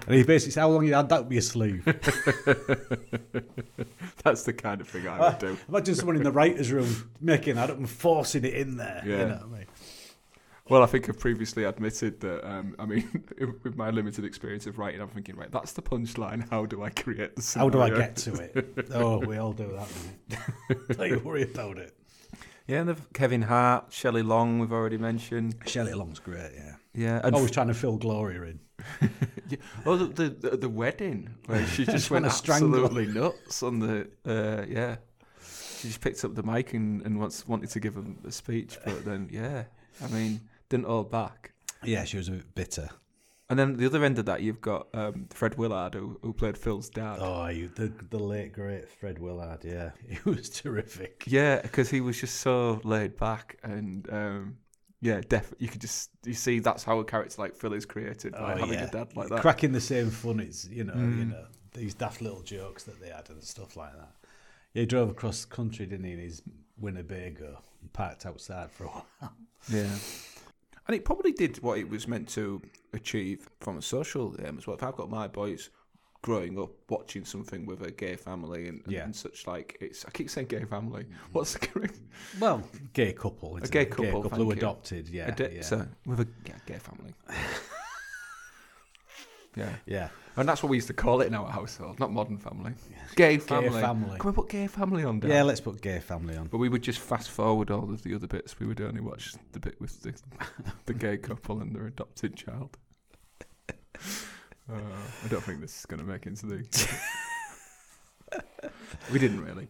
and 0.06 0.14
he 0.14 0.22
basically 0.22 0.52
said, 0.52 0.60
"How 0.60 0.68
long 0.68 0.86
you 0.86 0.94
had 0.94 1.08
that 1.08 1.22
up 1.22 1.32
your 1.32 1.42
sleeve?" 1.42 1.84
That's 4.22 4.44
the 4.44 4.52
kind 4.52 4.80
of 4.80 4.88
thing 4.88 5.08
I 5.08 5.18
would 5.18 5.40
do. 5.40 5.58
Imagine 5.68 5.96
someone 5.96 6.14
in 6.14 6.22
the 6.22 6.30
writers' 6.30 6.70
room 6.70 7.10
making 7.20 7.56
that 7.56 7.70
up 7.70 7.76
and 7.76 7.90
forcing 7.90 8.44
it 8.44 8.54
in 8.54 8.76
there. 8.76 9.02
Yeah. 9.04 9.18
You 9.18 9.24
know 9.24 9.34
what 9.34 9.42
I 9.42 9.46
mean? 9.46 9.66
Well, 10.68 10.84
I 10.84 10.86
think 10.86 11.08
I've 11.08 11.18
previously 11.18 11.64
admitted 11.64 12.20
that. 12.20 12.48
Um, 12.48 12.76
I 12.78 12.86
mean, 12.86 13.24
with 13.64 13.74
my 13.74 13.90
limited 13.90 14.24
experience 14.24 14.68
of 14.68 14.78
writing, 14.78 15.00
I'm 15.00 15.08
thinking, 15.08 15.34
right, 15.34 15.50
that's 15.50 15.72
the 15.72 15.82
punchline. 15.82 16.48
How 16.50 16.66
do 16.66 16.84
I 16.84 16.90
create 16.90 17.34
the 17.34 17.52
How 17.58 17.68
do 17.68 17.80
I 17.80 17.90
get 17.90 18.14
to 18.18 18.34
it? 18.34 18.90
Oh, 18.92 19.18
we 19.18 19.38
all 19.38 19.52
do 19.52 19.76
that. 19.76 19.88
Don't 20.96 21.10
you 21.10 21.18
worry 21.18 21.42
about 21.42 21.78
it. 21.78 21.96
Yeah, 22.66 22.80
and 22.80 23.12
Kevin 23.12 23.42
Hart, 23.42 23.92
Shelley 23.92 24.22
Long, 24.22 24.58
we've 24.58 24.72
already 24.72 24.96
mentioned. 24.96 25.56
Shelley 25.66 25.92
Long's 25.92 26.18
great, 26.18 26.52
yeah. 26.54 26.76
Yeah, 26.94 27.20
and 27.22 27.34
Always 27.34 27.50
trying 27.50 27.68
to 27.68 27.74
fill 27.74 27.96
Gloria 27.96 28.42
in. 28.42 28.60
Yeah. 29.46 29.58
Oh, 29.84 29.96
the, 29.96 30.30
the 30.30 30.56
the 30.56 30.68
wedding 30.70 31.34
where 31.46 31.66
she 31.66 31.84
just 31.96 32.10
went 32.10 32.24
absolutely 32.24 33.04
nuts 33.04 33.62
on 33.62 33.78
the 33.78 34.08
uh, 34.24 34.64
yeah. 34.66 34.96
She 35.78 35.88
just 35.88 36.00
picked 36.00 36.24
up 36.24 36.34
the 36.34 36.42
mic 36.42 36.72
and, 36.72 37.02
and 37.02 37.20
wants, 37.20 37.46
wanted 37.46 37.68
to 37.70 37.80
give 37.80 37.94
him 37.94 38.18
a 38.26 38.32
speech, 38.32 38.78
but 38.86 39.04
then 39.04 39.28
yeah, 39.30 39.64
I 40.02 40.08
mean, 40.08 40.40
didn't 40.70 40.86
hold 40.86 41.10
back. 41.10 41.52
Yeah, 41.82 42.04
she 42.04 42.16
was 42.16 42.28
a 42.28 42.32
bit 42.32 42.54
bitter. 42.54 42.88
And 43.50 43.58
then 43.58 43.76
the 43.76 43.84
other 43.86 44.02
end 44.02 44.18
of 44.18 44.24
that, 44.24 44.40
you've 44.40 44.62
got 44.62 44.86
um, 44.94 45.26
Fred 45.30 45.56
Willard, 45.58 45.94
who, 45.94 46.18
who 46.22 46.32
played 46.32 46.56
Phil's 46.56 46.88
dad. 46.88 47.18
Oh, 47.20 47.46
you, 47.48 47.68
the 47.74 47.92
the 48.10 48.18
late 48.18 48.52
great 48.54 48.88
Fred 48.88 49.18
Willard, 49.18 49.64
yeah, 49.64 49.90
he 50.08 50.18
was 50.28 50.48
terrific. 50.48 51.24
Yeah, 51.26 51.60
because 51.60 51.90
he 51.90 52.00
was 52.00 52.18
just 52.18 52.36
so 52.40 52.80
laid 52.84 53.16
back 53.18 53.58
and 53.62 54.08
um, 54.10 54.56
yeah, 55.02 55.20
def- 55.28 55.52
you 55.58 55.68
could 55.68 55.82
just 55.82 56.10
you 56.24 56.32
see 56.32 56.58
that's 56.60 56.84
how 56.84 56.98
a 57.00 57.04
character 57.04 57.42
like 57.42 57.54
Phil 57.54 57.74
is 57.74 57.84
created 57.84 58.32
by 58.32 58.54
Oh, 58.54 58.56
having 58.56 58.72
yeah. 58.74 58.84
a 58.84 58.90
dad 58.90 59.14
like 59.14 59.28
that. 59.28 59.40
Cracking 59.42 59.72
the 59.72 59.80
same 59.80 60.10
fun, 60.10 60.40
it's 60.40 60.66
you 60.66 60.84
know, 60.84 60.94
Mm. 60.94 61.18
you 61.18 61.24
know, 61.26 61.44
these 61.74 61.92
daft 61.94 62.22
little 62.22 62.40
jokes 62.42 62.84
that 62.84 62.98
they 63.00 63.10
had 63.10 63.28
and 63.28 63.42
stuff 63.44 63.76
like 63.76 63.92
that. 63.92 64.14
Yeah, 64.72 64.80
he 64.80 64.86
drove 64.86 65.10
across 65.10 65.44
the 65.44 65.54
country, 65.54 65.84
didn't 65.84 66.06
he, 66.06 66.12
in 66.12 66.18
his 66.18 66.40
Winnebago 66.78 67.60
and 67.82 67.92
parked 67.92 68.24
outside 68.24 68.70
for 68.70 68.84
a 68.84 68.86
while. 68.88 69.06
Yeah. 69.68 69.90
And 70.86 70.94
it 70.94 71.04
probably 71.04 71.32
did 71.32 71.62
what 71.62 71.78
it 71.78 71.88
was 71.88 72.06
meant 72.06 72.28
to 72.30 72.60
achieve 72.92 73.48
from 73.60 73.78
a 73.78 73.82
social 73.82 74.34
aim 74.44 74.58
as 74.58 74.66
well. 74.66 74.76
If 74.76 74.82
I've 74.82 74.96
got 74.96 75.08
my 75.10 75.26
boys 75.28 75.70
growing 76.22 76.58
up 76.58 76.70
watching 76.88 77.24
something 77.24 77.66
with 77.66 77.82
a 77.82 77.90
gay 77.90 78.16
family 78.16 78.68
and, 78.68 78.82
Yeah. 78.86 79.04
and 79.04 79.14
such 79.14 79.46
like 79.46 79.76
it's 79.80 80.04
I 80.06 80.10
keep 80.10 80.30
saying 80.30 80.46
gay 80.48 80.64
family. 80.64 81.04
What's 81.32 81.52
the 81.54 81.58
correct 81.66 81.98
Well, 82.40 82.62
gay 82.94 83.12
couple, 83.12 83.56
isn't 83.58 83.70
gay 83.70 83.84
couple, 83.86 84.22
couple 84.22 84.38
who 84.38 84.44
you. 84.46 84.52
adopted, 84.52 85.08
yeah, 85.08 85.34
a 85.38 85.50
yeah. 85.54 85.62
so 85.62 85.86
with 86.06 86.20
a 86.20 86.28
yeah, 86.46 86.54
gay 86.66 86.78
family. 86.78 87.14
yeah. 89.56 89.74
yeah. 89.86 90.08
And 90.36 90.48
that's 90.48 90.62
what 90.62 90.70
we 90.70 90.76
used 90.76 90.88
to 90.88 90.94
call 90.94 91.20
it 91.20 91.26
in 91.28 91.34
our 91.34 91.48
household, 91.48 92.00
not 92.00 92.10
modern 92.10 92.38
family. 92.38 92.72
Gay 93.14 93.38
family. 93.38 93.80
family. 93.80 94.18
Can 94.18 94.30
we 94.30 94.34
put 94.34 94.48
gay 94.48 94.66
family 94.66 95.04
on 95.04 95.20
Dad? 95.20 95.30
Yeah, 95.30 95.44
let's 95.44 95.60
put 95.60 95.80
gay 95.80 96.00
family 96.00 96.36
on. 96.36 96.48
But 96.48 96.58
we 96.58 96.68
would 96.68 96.82
just 96.82 96.98
fast 96.98 97.30
forward 97.30 97.70
all 97.70 97.84
of 97.84 98.02
the 98.02 98.14
other 98.14 98.26
bits. 98.26 98.58
We 98.58 98.66
would 98.66 98.80
only 98.80 99.00
watch 99.00 99.34
the 99.52 99.60
bit 99.60 99.80
with 99.80 100.02
the, 100.02 100.12
the 100.86 100.94
gay 100.94 101.18
couple 101.18 101.60
and 101.60 101.74
their 101.74 101.86
adopted 101.86 102.36
child. 102.36 102.76
Uh, 103.68 104.76
I 105.24 105.28
don't 105.28 105.42
think 105.42 105.60
this 105.60 105.78
is 105.78 105.86
going 105.86 106.00
to 106.00 106.06
make 106.06 106.26
into 106.26 106.46
the. 106.46 106.98
we 109.12 109.18
didn't 109.18 109.44
really. 109.44 109.68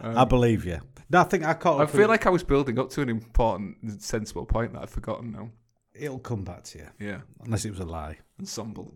Um, 0.00 0.16
I 0.16 0.24
believe 0.24 0.64
you. 0.64 0.80
No, 1.10 1.20
I 1.20 1.24
think 1.24 1.44
I 1.44 1.54
caught 1.54 1.80
I 1.80 1.86
feel 1.86 2.00
with- 2.02 2.08
like 2.10 2.26
I 2.26 2.30
was 2.30 2.42
building 2.42 2.78
up 2.78 2.90
to 2.90 3.02
an 3.02 3.08
important, 3.10 4.02
sensible 4.02 4.46
point 4.46 4.72
that 4.72 4.82
I've 4.82 4.90
forgotten 4.90 5.32
now. 5.32 5.50
It'll 5.94 6.18
come 6.18 6.44
back 6.44 6.64
to 6.64 6.78
you, 6.78 6.86
Yeah, 6.98 7.20
unless 7.44 7.64
it 7.64 7.70
was 7.70 7.80
a 7.80 7.84
lie. 7.84 8.18
ensemble. 8.38 8.94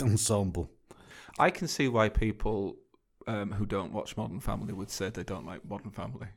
Ensemble. 0.00 0.70
I 1.38 1.50
can 1.50 1.68
see 1.68 1.88
why 1.88 2.08
people 2.08 2.76
um, 3.26 3.52
who 3.52 3.66
don't 3.66 3.92
watch 3.92 4.16
Modern 4.16 4.40
Family 4.40 4.72
would 4.72 4.90
say 4.90 5.10
they 5.10 5.22
don't 5.24 5.46
like 5.46 5.68
Modern 5.68 5.90
Family. 5.90 6.28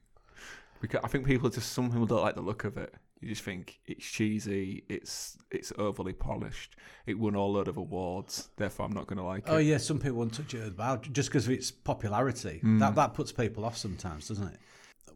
Because 0.82 1.02
I 1.04 1.08
think 1.08 1.26
people 1.26 1.50
just 1.50 1.74
some 1.74 1.90
people 1.90 2.06
don't 2.06 2.22
like 2.22 2.36
the 2.36 2.42
look 2.42 2.64
of 2.64 2.78
it. 2.78 2.94
You 3.22 3.28
just 3.30 3.44
think 3.44 3.80
it's 3.86 4.06
cheesy, 4.06 4.86
it's 4.88 5.38
it's 5.52 5.74
overly 5.78 6.14
polished. 6.14 6.78
It 7.06 7.20
won 7.20 7.36
all 7.36 7.52
load 7.52 7.68
of 7.68 7.76
awards, 7.76 8.50
therefore 8.56 8.86
I'm 8.86 8.94
not 8.94 9.08
going 9.08 9.18
to 9.18 9.24
like 9.26 9.44
Oh 9.48 9.54
it. 9.54 9.56
Oh 9.56 9.60
yeah, 9.60 9.78
some 9.78 10.00
people 10.00 10.20
won't 10.20 10.34
touch 10.34 10.54
it 10.54 10.66
about 10.66 11.12
just 11.12 11.28
because 11.30 11.46
of 11.46 11.52
its 11.52 11.70
popularity. 11.70 12.60
Hmm. 12.60 12.80
That 12.80 12.96
that 12.96 13.14
puts 13.14 13.34
people 13.34 13.66
off 13.66 13.76
sometimes, 13.76 14.30
doesn't 14.30 14.48
it? 14.48 14.58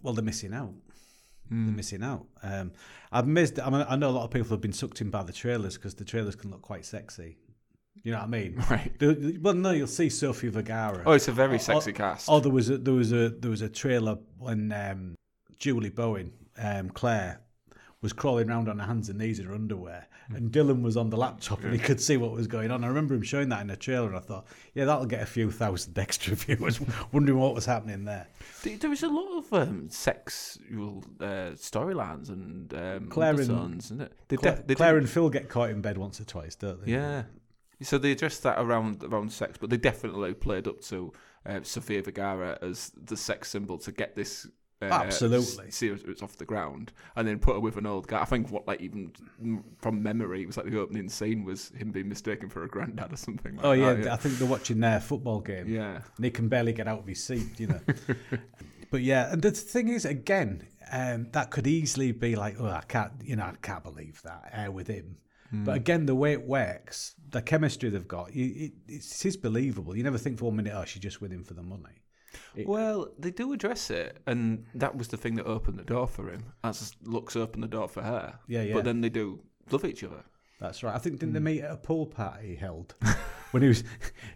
Well, 0.02 0.14
they're 0.14 0.24
missing 0.24 0.54
out. 0.54 0.74
Hmm. 1.50 1.66
They're 1.68 1.76
missing 1.76 2.04
out. 2.04 2.26
Um, 2.42 2.72
I've 3.12 3.28
missed. 3.28 3.60
I, 3.60 3.70
mean, 3.70 3.86
I 3.88 3.96
know 3.96 4.10
a 4.10 4.12
lot 4.12 4.24
of 4.24 4.32
people 4.32 4.50
have 4.50 4.62
been 4.62 4.74
sucked 4.74 5.02
in 5.02 5.10
by 5.10 5.24
the 5.24 5.34
trailers 5.34 5.76
because 5.78 5.96
the 5.96 6.06
trailers 6.06 6.36
can 6.36 6.52
look 6.52 6.62
quite 6.62 6.86
sexy. 6.86 7.38
You 8.04 8.12
know 8.12 8.18
what 8.20 8.26
I 8.26 8.28
mean? 8.28 8.64
Right. 8.70 8.98
The- 9.00 9.14
the- 9.14 9.38
well, 9.40 9.54
no, 9.54 9.72
you'll 9.72 9.88
see 9.88 10.10
Sophie 10.10 10.50
Vergara. 10.50 11.04
Oh, 11.06 11.12
it's 11.14 11.28
a 11.28 11.32
very 11.32 11.56
Oh, 11.56 11.60
sexy 11.60 11.94
cast. 11.94 12.28
Oh, 12.30 12.40
there 12.40 12.52
was 12.52 12.70
a, 12.70 12.78
there 12.78 12.94
was 12.94 13.12
a 13.12 13.30
there 13.30 13.52
was 13.52 13.62
a 13.62 13.70
trailer 13.70 14.18
when 14.40 14.72
um, 14.72 15.16
Julie 15.60 15.90
Bowen, 15.90 16.34
um, 16.58 16.90
Claire, 16.90 17.40
was 18.04 18.14
crawling 18.14 18.50
around 18.52 18.70
on 18.70 18.78
her 18.78 18.86
hands 18.86 19.10
and 19.10 19.18
knees 19.18 19.40
in 19.40 19.48
her 19.48 19.56
underwear, 19.56 20.08
Hmm. 20.28 20.36
and 20.36 20.52
Dylan 20.52 20.84
was 20.84 20.96
on 20.96 21.10
the 21.10 21.18
laptop 21.18 21.64
and 21.64 21.74
he 21.74 21.80
could 21.80 22.00
see 22.00 22.16
what 22.18 22.32
was 22.32 22.46
going 22.46 22.70
on. 22.70 22.84
I 22.84 22.88
remember 22.88 23.16
him 23.16 23.24
showing 23.24 23.50
that 23.50 23.62
in 23.62 23.70
a 23.72 23.76
trailer, 23.76 24.08
and 24.08 24.16
I 24.16 24.20
thought, 24.20 24.46
yeah, 24.76 24.86
that'll 24.86 25.06
get 25.08 25.22
a 25.22 25.26
few 25.26 25.50
thousand 25.50 25.98
extra 26.06 26.36
viewers 26.36 26.80
wondering 27.12 27.40
what 27.40 27.56
was 27.56 27.66
happening 27.66 28.06
there. 28.06 28.28
There- 28.64 28.90
was 28.90 29.02
a 29.04 29.08
lot 29.10 29.38
of 29.40 29.52
um, 29.54 29.90
sexual 29.90 31.04
uh, 31.20 31.52
storylines 31.56 32.30
and 32.30 32.74
um, 32.74 33.08
Claire 33.10 33.40
and- 33.40 33.80
isn't 33.80 34.02
it? 34.02 34.14
They 34.28 34.38
Claire, 34.38 34.56
def- 34.58 34.68
they 34.68 34.76
Claire 34.76 34.98
and 34.98 35.10
Phil 35.10 35.30
get 35.30 35.50
caught 35.50 35.70
in 35.72 35.82
bed 35.82 35.98
once 35.98 36.20
or 36.22 36.26
twice, 36.26 36.56
don't 36.56 36.86
they? 36.86 36.92
Yeah. 36.92 37.24
So 37.82 37.98
they 37.98 38.12
addressed 38.12 38.44
that 38.44 38.60
around 38.60 39.04
around 39.04 39.32
sex, 39.34 39.58
but 39.60 39.70
they 39.70 39.78
definitely 39.78 40.34
played 40.34 40.68
up 40.68 40.80
to 40.84 41.12
uh, 41.46 41.60
Sofia 41.64 42.02
Vergara 42.02 42.58
as 42.62 42.92
the 42.96 43.18
sex 43.18 43.50
symbol 43.50 43.78
to 43.80 43.92
get 43.92 44.16
this. 44.16 44.48
Uh, 44.92 44.94
Absolutely. 45.04 45.68
s- 45.68 45.76
series 45.76 46.22
off 46.22 46.38
the 46.38 46.46
ground, 46.46 46.92
and 47.16 47.28
then 47.28 47.40
put 47.40 47.54
her 47.56 47.60
with 47.60 47.78
an 47.78 47.86
old 47.86 48.08
guy. 48.08 48.22
I 48.22 48.26
think 48.26 48.52
what, 48.52 48.68
like, 48.68 48.82
even 48.82 49.12
from 49.80 50.02
memory, 50.04 50.42
it 50.44 50.48
was 50.48 50.58
like 50.58 50.66
the 50.70 50.80
opening 50.80 51.10
scene 51.10 51.44
was 51.44 51.70
him 51.70 51.92
being 51.92 52.10
mistaken 52.10 52.50
for 52.50 52.64
a 52.64 52.68
granddad 52.68 53.14
or 53.14 53.18
something. 53.18 53.56
Like 53.58 53.66
Oh 53.66 53.72
yeah, 53.74 53.94
that, 53.94 54.12
I 54.12 54.16
think 54.18 54.38
they're 54.38 54.48
watching 54.48 54.80
their 54.80 55.00
football 55.00 55.40
game. 55.42 55.68
yeah. 55.68 56.02
and 56.16 56.26
he 56.26 56.32
can 56.32 56.48
barely 56.48 56.74
get 56.74 56.88
out 56.88 57.00
of 57.00 57.08
his 57.08 57.24
seat, 57.24 57.60
you 57.60 57.68
know. 57.68 57.80
but 58.92 59.02
yeah, 59.02 59.32
and 59.32 59.42
the 59.42 59.52
thing 59.52 59.88
is, 59.90 60.06
again, 60.06 60.68
um, 60.92 61.28
that 61.32 61.50
could 61.52 61.68
easily 61.68 62.12
be 62.12 62.36
like, 62.36 62.56
oh, 62.60 62.68
I 62.68 62.82
can't, 62.88 63.14
you 63.24 63.36
know, 63.36 63.44
I 63.46 63.54
can't 63.62 63.84
believe 63.84 64.22
that 64.24 64.50
air 64.54 64.72
with 64.72 64.88
him. 64.88 65.18
Hmm. 65.50 65.64
But 65.64 65.76
again, 65.76 66.06
the 66.06 66.16
way 66.16 66.34
it 66.34 66.46
works, 66.46 67.16
the 67.32 67.42
chemistry 67.42 67.90
they've 67.90 68.08
got, 68.08 68.34
you, 68.36 68.66
it, 68.66 68.72
it's, 68.88 69.26
it's 69.26 69.36
believable. 69.38 69.96
You 69.96 70.04
never 70.04 70.18
think 70.18 70.38
for 70.40 70.46
one 70.46 70.56
minute, 70.58 70.74
oh, 70.76 70.86
she's 70.86 71.02
just 71.02 71.22
with 71.22 71.32
him 71.32 71.44
for 71.44 71.54
the 71.54 71.64
money. 71.64 72.03
Well, 72.66 73.10
they 73.18 73.32
do 73.32 73.54
address 73.54 73.90
it, 73.90 74.18
and 74.28 74.66
that 74.76 74.96
was 74.96 75.08
the 75.08 75.18
thing 75.18 75.36
that 75.36 75.46
opened 75.46 75.80
the 75.80 75.84
door 75.84 76.08
for 76.08 76.30
him. 76.30 76.44
As 76.64 76.94
looks 77.04 77.36
opened 77.36 77.64
the 77.64 77.68
door 77.68 77.88
for 77.88 78.02
her. 78.02 78.40
Yeah, 78.48 78.62
yeah. 78.64 78.74
But 78.74 78.86
then 78.86 79.02
they 79.02 79.10
do 79.10 79.40
love 79.72 79.86
each 79.86 80.04
other. 80.04 80.24
That's 80.60 80.84
right. 80.84 80.96
I 80.96 80.98
think 81.00 81.20
didn't 81.20 81.32
Hmm. 81.36 81.44
they 81.44 81.52
meet 81.54 81.62
at 81.64 81.72
a 81.72 81.78
pool 81.78 82.06
party 82.06 82.50
he 82.50 82.56
held 82.56 82.96
when 83.52 83.64
he 83.64 83.70
was 83.70 83.84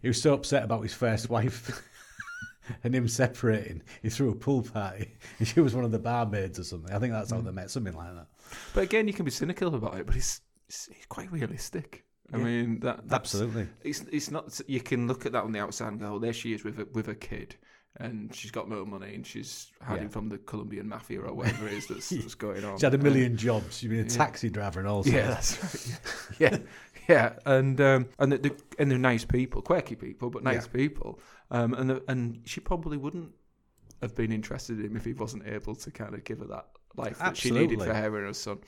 he 0.01 0.08
was 0.10 0.21
so 0.21 0.34
upset 0.34 0.63
about 0.63 0.82
his 0.84 0.93
first 0.93 1.30
wife 1.30 1.82
and 2.84 2.93
him 2.95 3.08
separating. 3.08 3.82
He 4.01 4.10
threw 4.10 4.32
a 4.32 4.36
pool 4.36 4.63
party 4.63 5.13
and 5.39 5.47
she 5.47 5.62
was 5.62 5.73
one 5.75 5.86
of 5.86 5.91
the 5.91 5.99
barmaids 5.99 6.60
or 6.60 6.63
something. 6.63 6.93
I 6.93 6.99
think 6.99 7.13
that's 7.13 7.30
Hmm. 7.30 7.38
how 7.38 7.41
they 7.43 7.51
met, 7.51 7.71
something 7.71 7.93
like 7.95 8.13
that. 8.15 8.27
But 8.73 8.84
again, 8.84 9.08
you 9.08 9.13
can 9.13 9.25
be 9.25 9.32
cynical 9.32 9.73
about 9.75 9.97
it, 9.99 10.06
but 10.06 10.15
it's 10.15 10.41
it's, 10.67 10.89
it's 10.89 11.06
quite 11.06 11.32
realistic. 11.32 12.03
I 12.34 12.38
Yeah. 12.39 12.43
mean, 12.43 12.80
that 12.82 13.08
that's, 13.08 13.36
Absolutely. 13.36 13.67
It's 13.84 14.01
it's 14.12 14.30
not. 14.32 14.60
You 14.67 14.82
can 14.82 15.08
look 15.08 15.25
at 15.25 15.32
that 15.32 15.43
on 15.45 15.53
the 15.53 15.60
outside 15.60 15.89
and 15.93 15.99
go, 15.99 16.15
oh, 16.15 16.19
"There 16.19 16.34
she 16.34 16.51
is 16.53 16.65
with 16.65 16.77
a, 16.80 16.86
with 16.91 17.08
a 17.08 17.15
kid, 17.15 17.56
and 17.99 18.33
she's 18.36 18.51
got 18.51 18.69
no 18.69 18.86
money, 18.86 19.13
and 19.15 19.25
she's 19.25 19.71
hiding 19.81 20.03
Yeah. 20.03 20.10
from 20.10 20.29
the 20.29 20.38
Colombian 20.38 20.88
mafia 20.88 21.21
or 21.21 21.33
whatever 21.33 21.67
it 21.67 21.73
is 21.73 21.88
that's, 21.88 22.10
that's 22.12 22.36
going 22.36 22.63
on." 22.63 22.77
She 22.79 22.86
had 22.86 22.93
a 22.93 22.95
And- 22.95 23.03
million 23.03 23.38
jobs. 23.38 23.77
She'd 23.79 23.89
been 23.89 23.99
a 23.99 24.10
taxi 24.10 24.49
driver 24.49 24.79
and 24.79 24.88
all 24.88 25.03
sorts. 25.03 25.15
Yeah, 25.15 25.27
that's 25.27 25.63
right. 25.63 26.39
Yeah, 26.39 26.49
yeah, 26.60 26.60
yeah. 27.10 27.33
and 27.45 27.79
um, 27.81 28.07
and 28.19 28.31
the, 28.33 28.55
and 28.79 28.89
they're 28.91 28.97
nice 28.97 29.25
people, 29.25 29.62
quirky 29.62 29.95
people, 29.95 30.29
but 30.29 30.43
nice 30.43 30.65
Yeah. 30.67 30.73
people. 30.73 31.19
Um, 31.51 31.73
and 31.73 31.89
the, 31.89 32.03
and 32.07 32.41
she 32.45 32.60
probably 32.60 32.97
wouldn't 32.97 33.31
have 34.01 34.13
been 34.15 34.31
interested 34.31 34.79
in 34.79 34.86
him 34.88 34.95
if 34.97 35.05
he 35.05 35.13
wasn't 35.13 35.47
able 35.47 35.73
to 35.75 35.89
kind 35.91 36.13
of 36.13 36.23
give 36.23 36.39
her 36.39 36.45
that 36.45 36.67
life 36.95 37.17
that 37.19 37.36
she 37.38 37.49
needed 37.51 37.79
Absolutely. 37.79 37.88
for 37.88 37.93
her 37.93 38.17
and 38.17 38.27
her 38.27 38.33
son. 38.33 38.60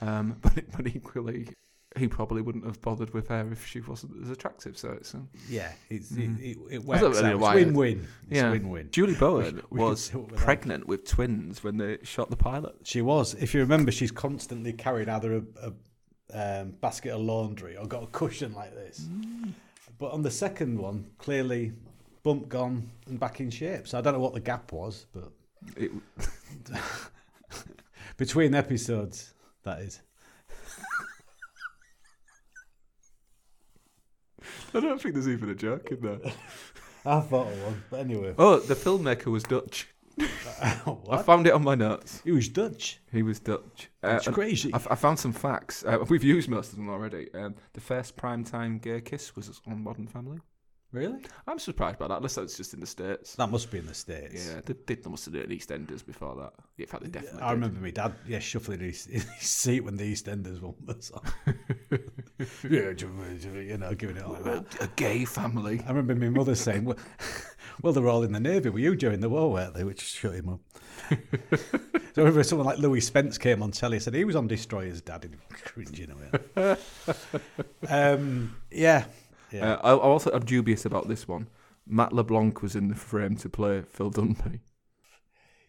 Um, 0.00 0.36
but 0.42 0.64
but 0.76 0.86
equally, 0.86 1.48
he 1.96 2.06
probably 2.06 2.42
wouldn't 2.42 2.64
have 2.66 2.80
bothered 2.82 3.12
with 3.14 3.28
her 3.28 3.48
if 3.50 3.66
she 3.66 3.80
wasn't 3.80 4.22
as 4.22 4.30
attractive. 4.30 4.76
So 4.76 4.90
it's 4.90 5.14
um, 5.14 5.28
Yeah, 5.48 5.72
it's, 5.88 6.12
Mm. 6.12 6.38
it, 6.38 6.42
it, 6.44 6.58
it 6.70 6.84
works 6.84 7.02
It's 7.02 7.40
win-win. 7.40 8.06
It's 8.30 8.40
yeah. 8.40 8.50
win-win. 8.50 8.90
Julie 8.90 9.14
Bowen 9.18 9.62
we 9.70 9.80
was 9.80 10.12
pregnant 10.36 10.86
with 10.86 11.06
twins 11.06 11.64
when 11.64 11.78
they 11.78 11.98
shot 12.02 12.30
the 12.30 12.36
pilot. 12.36 12.76
She 12.84 13.00
was. 13.02 13.34
If 13.34 13.54
you 13.54 13.60
remember, 13.60 13.90
she's 13.90 14.10
constantly 14.10 14.72
carried 14.72 15.08
either 15.08 15.36
a, 15.36 15.42
a 15.62 16.60
um, 16.60 16.70
basket 16.80 17.12
of 17.12 17.20
laundry 17.22 17.76
or 17.76 17.86
got 17.86 18.02
a 18.02 18.06
cushion 18.08 18.52
like 18.54 18.74
this. 18.74 19.00
Mm. 19.00 19.52
But 19.98 20.12
on 20.12 20.22
the 20.22 20.30
second 20.30 20.78
one, 20.78 21.06
clearly 21.18 21.72
bump 22.22 22.48
gone 22.48 22.90
and 23.06 23.18
back 23.18 23.40
in 23.40 23.50
shape. 23.50 23.88
So 23.88 23.96
I 23.98 24.00
don't 24.02 24.12
know 24.12 24.20
what 24.20 24.34
the 24.34 24.40
gap 24.40 24.72
was, 24.72 25.06
but 25.14 25.32
It, 25.76 25.90
between 28.16 28.54
episodes, 28.54 29.32
that 29.64 29.80
is. 29.80 30.00
I 34.74 34.80
don't 34.80 35.00
think 35.00 35.14
there's 35.14 35.28
even 35.28 35.48
a 35.50 35.54
joke 35.54 35.90
in 35.90 36.00
there. 36.00 36.18
I 37.06 37.20
thought 37.20 37.46
of 37.52 37.62
one, 37.62 37.82
but 37.90 38.00
anyway. 38.00 38.34
Oh, 38.38 38.58
the 38.58 38.74
filmmaker 38.74 39.26
was 39.26 39.42
Dutch. 39.42 39.88
I 40.60 41.22
found 41.22 41.46
it 41.46 41.52
on 41.52 41.62
my 41.62 41.74
notes. 41.76 42.20
He 42.24 42.32
was 42.32 42.48
Dutch. 42.48 43.00
He 43.12 43.22
was 43.22 43.38
Dutch. 43.38 43.88
Uh, 44.02 44.16
It's 44.16 44.26
and 44.26 44.34
crazy. 44.34 44.74
I, 44.74 44.80
I 44.90 44.94
found 44.96 45.18
some 45.18 45.32
facts. 45.32 45.84
Uh, 45.84 46.04
we've 46.08 46.24
used 46.24 46.48
most 46.48 46.72
of 46.72 46.76
them 46.76 46.88
already. 46.90 47.32
Um, 47.34 47.54
the 47.72 47.80
first 47.80 48.16
primetime 48.16 48.80
gay 48.82 49.00
kiss 49.00 49.36
was 49.36 49.60
on 49.66 49.82
Modern 49.82 50.08
Family. 50.08 50.38
Really? 50.90 51.18
I'm 51.46 51.58
surprised 51.58 51.98
by 51.98 52.08
that, 52.08 52.16
unless 52.16 52.36
that's 52.36 52.56
just 52.56 52.72
in 52.72 52.80
the 52.80 52.86
States. 52.86 53.34
That 53.34 53.50
must 53.50 53.70
be 53.70 53.78
in 53.78 53.86
the 53.86 53.92
States. 53.92 54.48
Yeah, 54.48 54.60
they, 54.64 54.94
they 54.94 55.10
must 55.10 55.26
have 55.26 55.34
done 55.34 55.48
EastEnders 55.48 56.04
before 56.04 56.34
that. 56.36 56.54
In 56.78 56.86
fact, 56.86 57.02
they 57.02 57.10
definitely 57.10 57.42
I 57.42 57.48
did. 57.48 57.54
remember 57.54 57.80
my 57.80 57.90
dad, 57.90 58.14
yeah, 58.26 58.38
shuffling 58.38 58.80
his, 58.80 59.04
his 59.10 59.26
seat 59.38 59.80
when 59.80 59.96
the 59.96 60.10
EastEnders 60.10 60.62
one 60.62 60.74
was 60.86 61.10
on. 61.10 61.22
yeah, 62.70 62.92
you 63.60 63.76
know, 63.76 63.94
giving 63.94 64.16
it 64.16 64.22
all 64.22 64.32
that. 64.34 64.64
A 64.80 64.88
gay 64.96 65.26
family. 65.26 65.82
I 65.86 65.88
remember 65.92 66.14
my 66.14 66.30
mother 66.30 66.54
saying, 66.54 66.86
well, 66.86 66.96
well, 67.82 67.92
they 67.92 68.00
were 68.00 68.08
all 68.08 68.22
in 68.22 68.32
the 68.32 68.40
Navy. 68.40 68.70
Were 68.70 68.78
you 68.78 68.96
during 68.96 69.20
the 69.20 69.28
war, 69.28 69.52
weren't 69.52 69.74
they? 69.74 69.84
Which 69.84 70.00
shut 70.00 70.36
him 70.36 70.48
up. 70.48 70.60
so 71.10 71.16
I 72.16 72.20
remember 72.20 72.42
someone 72.42 72.66
like 72.66 72.78
Louie 72.78 73.02
Spence 73.02 73.36
came 73.36 73.62
on 73.62 73.72
telly 73.72 73.98
and 73.98 74.02
said 74.02 74.14
he 74.14 74.24
was 74.24 74.36
on 74.36 74.46
Destroyer's 74.48 75.02
dad 75.02 75.24
and 75.26 75.34
he 75.34 75.40
was 75.50 75.60
cringing 75.60 76.10
away. 76.10 76.76
um, 77.90 78.56
yeah. 78.70 79.04
Yeah. 79.50 79.74
Uh, 79.74 79.80
I, 79.82 79.90
I 79.90 79.98
also 79.98 80.30
am 80.32 80.44
dubious 80.44 80.84
about 80.84 81.08
this 81.08 81.26
one. 81.26 81.48
Matt 81.86 82.12
LeBlanc 82.12 82.62
was 82.62 82.76
in 82.76 82.88
the 82.88 82.94
frame 82.94 83.36
to 83.36 83.48
play 83.48 83.82
Phil 83.82 84.10
Dunphy. 84.10 84.60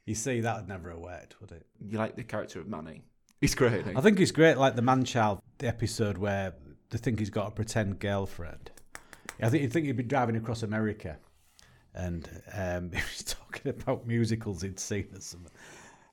you 0.06 0.16
see, 0.16 0.42
that 0.42 0.58
would 0.58 0.68
never 0.68 0.90
have 0.90 1.00
worked, 1.00 1.40
would 1.40 1.52
it? 1.52 1.66
You 1.80 1.98
like 1.98 2.16
the 2.16 2.24
character 2.24 2.60
of 2.60 2.68
Manny? 2.68 3.04
He's 3.40 3.56
great. 3.56 3.74
isn't 3.74 3.92
he? 3.92 3.98
I 3.98 4.02
think 4.02 4.18
he's 4.20 4.32
great, 4.34 4.58
like 4.58 4.76
the 4.76 4.82
Manchild 4.82 5.40
the 5.60 5.68
episode 5.68 6.18
where 6.18 6.54
they 6.90 6.98
think 6.98 7.20
he's 7.20 7.30
got 7.30 7.48
a 7.48 7.52
pretend 7.52 8.00
girlfriend. 8.00 8.72
I 9.42 9.50
think 9.50 9.64
you 9.64 9.70
think 9.70 9.86
he'd 9.86 9.96
be 9.96 10.04
driving 10.04 10.36
across 10.36 10.64
America, 10.64 11.18
and 11.94 12.28
um, 12.54 12.92
he 12.94 12.98
was 12.98 13.24
talking 13.24 13.70
about 13.70 14.06
musicals 14.06 14.62
he'd 14.62 14.80
seen 14.80 15.08
or 15.14 15.22
something. 15.22 15.52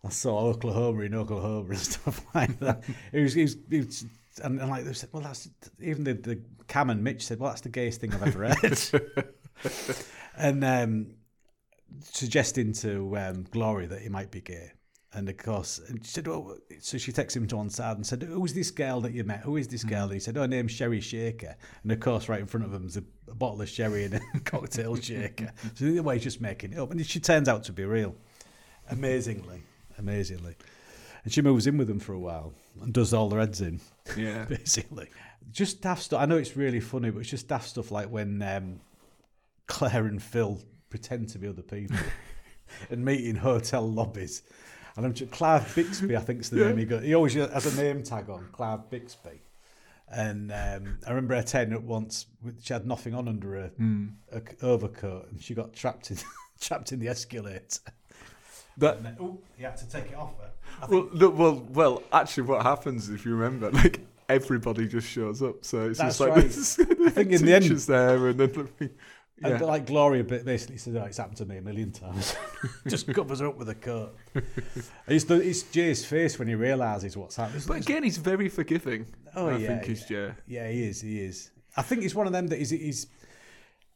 I 0.05 0.11
saw 0.11 0.38
Oklahoma 0.38 1.02
in 1.02 1.14
Oklahoma 1.14 1.70
and 1.70 1.79
stuff 1.94 2.24
like 2.35 2.57
that. 2.61 2.85
He 3.11 3.22
was, 3.22 3.35
he 3.35 3.42
was, 3.42 3.57
he 3.68 3.79
was 3.81 4.05
and, 4.42 4.61
and 4.61 4.70
like 4.70 4.85
they 4.85 4.92
said, 4.92 5.11
well, 5.12 5.22
that's 5.22 5.49
even 5.81 6.05
the, 6.05 6.14
the 6.14 6.40
Cam 6.68 6.90
and 6.90 7.03
Mitch 7.03 7.25
said, 7.25 7.38
well, 7.38 7.51
that's 7.51 7.62
the 7.62 7.68
gayest 7.68 8.01
thing 8.01 8.12
I've 8.14 8.22
ever 8.22 8.49
heard. 8.49 9.35
and 10.37 10.64
um, 10.64 11.07
suggesting 12.03 12.72
to 12.75 13.16
um, 13.16 13.46
Glory 13.51 13.87
that 13.87 14.01
he 14.01 14.09
might 14.09 14.31
be 14.31 14.40
gay. 14.40 14.72
And 15.12 15.31
of 15.31 15.38
course, 15.38 15.81
and 15.88 16.05
she 16.05 16.11
said, 16.11 16.27
well, 16.27 16.59
so 16.81 16.99
she 16.99 17.11
takes 17.11 17.35
him 17.35 17.46
to 17.46 17.57
one 17.57 17.70
side 17.70 17.96
and 17.96 18.07
said, 18.07 18.22
"Who's 18.22 18.53
this 18.53 18.70
girl 18.70 19.01
that 19.01 19.12
you 19.12 19.25
met? 19.25 19.40
Who 19.40 19.57
is 19.57 19.66
this 19.66 19.83
girl?" 19.83 20.05
And 20.05 20.12
he 20.12 20.20
said, 20.20 20.37
"Oh, 20.37 20.42
her 20.42 20.49
name's 20.49 20.72
Sherry 20.72 21.01
Shaker." 21.01 21.57
And 21.83 21.90
of 21.90 22.01
course, 22.01 22.29
right 22.29 22.40
in 22.40 22.46
front 22.46 22.66
of 22.66 22.72
him's 22.72 22.99
a, 22.99 23.05
a 23.31 23.35
bottle 23.35 23.62
of 23.62 23.68
sherry 23.68 24.05
and 24.05 24.14
a 24.14 24.40
cocktail 24.44 24.94
shaker. 24.96 25.53
So 25.75 25.87
the 25.87 26.01
way 26.01 26.16
he's 26.16 26.25
just 26.25 26.42
making 26.42 26.75
it 26.75 26.79
up, 26.79 26.90
and 26.90 27.07
she 27.07 27.18
turns 27.18 27.49
out 27.49 27.64
to 27.64 27.72
be 27.72 27.87
real, 27.87 28.14
amazingly, 28.90 29.62
amazingly. 29.96 30.57
And 31.26 31.32
she 31.32 31.42
moves 31.42 31.66
in 31.66 31.76
with 31.76 31.88
them 31.88 31.98
for 31.98 32.12
a 32.12 32.20
while 32.20 32.54
and 32.80 32.92
does 32.92 33.12
all 33.12 33.28
their 33.28 33.40
heads 33.40 33.60
in, 33.60 33.80
yeah. 34.16 34.44
basically. 34.48 35.08
Just 35.50 35.82
daft 35.82 36.04
stuff. 36.04 36.20
I 36.20 36.24
know 36.24 36.36
it's 36.36 36.56
really 36.56 36.78
funny, 36.78 37.10
but 37.10 37.18
it's 37.18 37.30
just 37.30 37.48
daft 37.48 37.68
stuff 37.68 37.90
like 37.90 38.08
when 38.08 38.40
um, 38.42 38.78
Claire 39.66 40.06
and 40.06 40.22
Phil 40.22 40.60
pretend 40.88 41.28
to 41.30 41.40
be 41.40 41.48
other 41.48 41.62
people 41.62 41.96
and 42.90 43.04
meet 43.04 43.24
in 43.24 43.34
hotel 43.34 43.90
lobbies. 43.90 44.44
And 44.96 45.04
I'm 45.04 45.14
just, 45.14 45.32
Clive 45.32 45.74
Bixby, 45.74 46.16
I 46.16 46.20
think 46.20 46.42
is 46.42 46.50
the 46.50 46.58
name 46.58 46.78
he 46.78 46.84
got. 46.84 47.02
He 47.02 47.16
always 47.16 47.34
has 47.34 47.76
a 47.76 47.82
name 47.82 48.04
tag 48.04 48.30
on, 48.30 48.46
Clive 48.52 48.88
Bixby. 48.88 49.42
And 50.08 50.52
um, 50.52 50.98
I 51.08 51.10
remember 51.10 51.34
her 51.34 51.42
turning 51.42 51.74
up 51.74 51.82
once. 51.82 52.26
She 52.62 52.72
had 52.72 52.86
nothing 52.86 53.14
on 53.14 53.26
under 53.26 53.50
her, 53.54 53.72
her 54.32 54.42
overcoat, 54.62 55.32
and 55.32 55.42
she 55.42 55.54
got 55.54 55.72
trapped 55.72 56.12
in 56.12 56.18
trapped 56.60 56.92
in 56.92 57.00
the 57.00 57.08
escalator. 57.08 57.80
That 58.78 59.02
then, 59.02 59.16
oh, 59.20 59.38
he 59.56 59.64
had 59.64 59.76
to 59.78 59.88
take 59.88 60.10
it 60.12 60.14
off 60.16 60.38
her. 60.38 60.50
I 60.82 60.86
well, 60.86 61.08
no, 61.14 61.28
well, 61.30 61.66
well. 61.70 62.02
Actually, 62.12 62.44
what 62.44 62.62
happens 62.62 63.08
if 63.08 63.24
you 63.24 63.34
remember, 63.34 63.70
like 63.70 64.00
everybody 64.28 64.86
just 64.86 65.08
shows 65.08 65.42
up, 65.42 65.64
so 65.64 65.88
it's 65.88 65.98
That's 65.98 66.18
just 66.18 66.20
like 66.20 66.36
right. 66.36 66.44
this. 66.44 66.78
I 66.80 67.10
think 67.10 67.30
in 67.36 67.44
the 67.44 67.54
end- 67.54 67.64
there, 67.64 68.28
and 68.28 68.38
then 68.40 68.68
And 69.42 69.60
yeah. 69.60 69.66
like 69.66 69.84
Gloria 69.86 70.24
ba- 70.24 70.42
basically 70.44 70.78
says, 70.78 70.96
"Oh, 70.96 71.04
it's 71.04 71.18
happened 71.18 71.36
to 71.38 71.44
me 71.44 71.58
a 71.58 71.62
million 71.62 71.92
times." 71.92 72.34
Just 72.88 73.06
covers 73.12 73.40
her 73.40 73.48
up 73.48 73.58
with 73.58 73.68
a 73.68 73.74
coat. 73.74 74.16
it's 75.06 75.24
the 75.24 75.34
it's 75.36 75.62
Jay's 75.64 76.06
face 76.06 76.38
when 76.38 76.48
he 76.48 76.54
realizes 76.54 77.16
what's 77.18 77.36
happening. 77.36 77.62
But 77.66 77.78
again, 77.78 78.02
he's 78.02 78.16
very 78.16 78.48
forgiving. 78.48 79.06
Oh, 79.34 79.48
I 79.48 79.56
yeah, 79.56 79.56
I 79.56 79.68
think 79.68 79.84
he's 79.84 80.04
Jay. 80.06 80.32
yeah, 80.46 80.70
he 80.70 80.84
is. 80.84 81.02
He 81.02 81.20
is. 81.20 81.50
I 81.76 81.82
think 81.82 82.00
he's 82.02 82.14
one 82.14 82.26
of 82.26 82.32
them 82.32 82.46
that 82.46 82.58
is. 82.58 82.70
He's. 82.70 83.08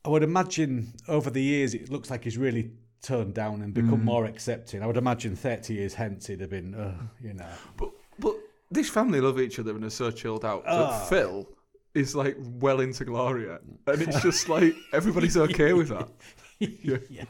I 0.04 0.10
would 0.10 0.22
imagine 0.22 0.92
over 1.08 1.30
the 1.30 1.42
years, 1.42 1.72
it 1.72 1.90
looks 1.90 2.10
like 2.10 2.24
he's 2.24 2.36
really 2.36 2.72
toned 3.02 3.34
down 3.34 3.62
and 3.62 3.72
become 3.72 4.04
more 4.04 4.24
accepting. 4.26 4.82
I 4.82 4.86
would 4.86 4.96
imagine 4.96 5.36
thirty 5.36 5.74
years 5.74 5.94
hence, 5.94 6.26
he'd 6.26 6.40
have 6.40 6.50
been, 6.50 6.74
uh, 6.74 6.94
you 7.22 7.34
know. 7.34 7.48
But 7.76 7.90
but 8.18 8.36
this 8.70 8.88
family 8.88 9.20
love 9.20 9.40
each 9.40 9.58
other 9.58 9.74
and 9.74 9.84
are 9.84 9.90
so 9.90 10.10
chilled 10.10 10.44
out. 10.44 10.64
Oh. 10.66 11.06
Phil 11.08 11.48
is 11.94 12.14
like 12.14 12.36
well 12.38 12.80
into 12.80 13.04
Gloria, 13.04 13.60
and 13.86 14.02
it's 14.02 14.20
just 14.22 14.48
like 14.48 14.74
everybody's 14.92 15.36
okay 15.36 15.72
with 15.72 15.88
that. 15.88 16.08
Yeah. 16.62 16.98
yeah. 17.08 17.24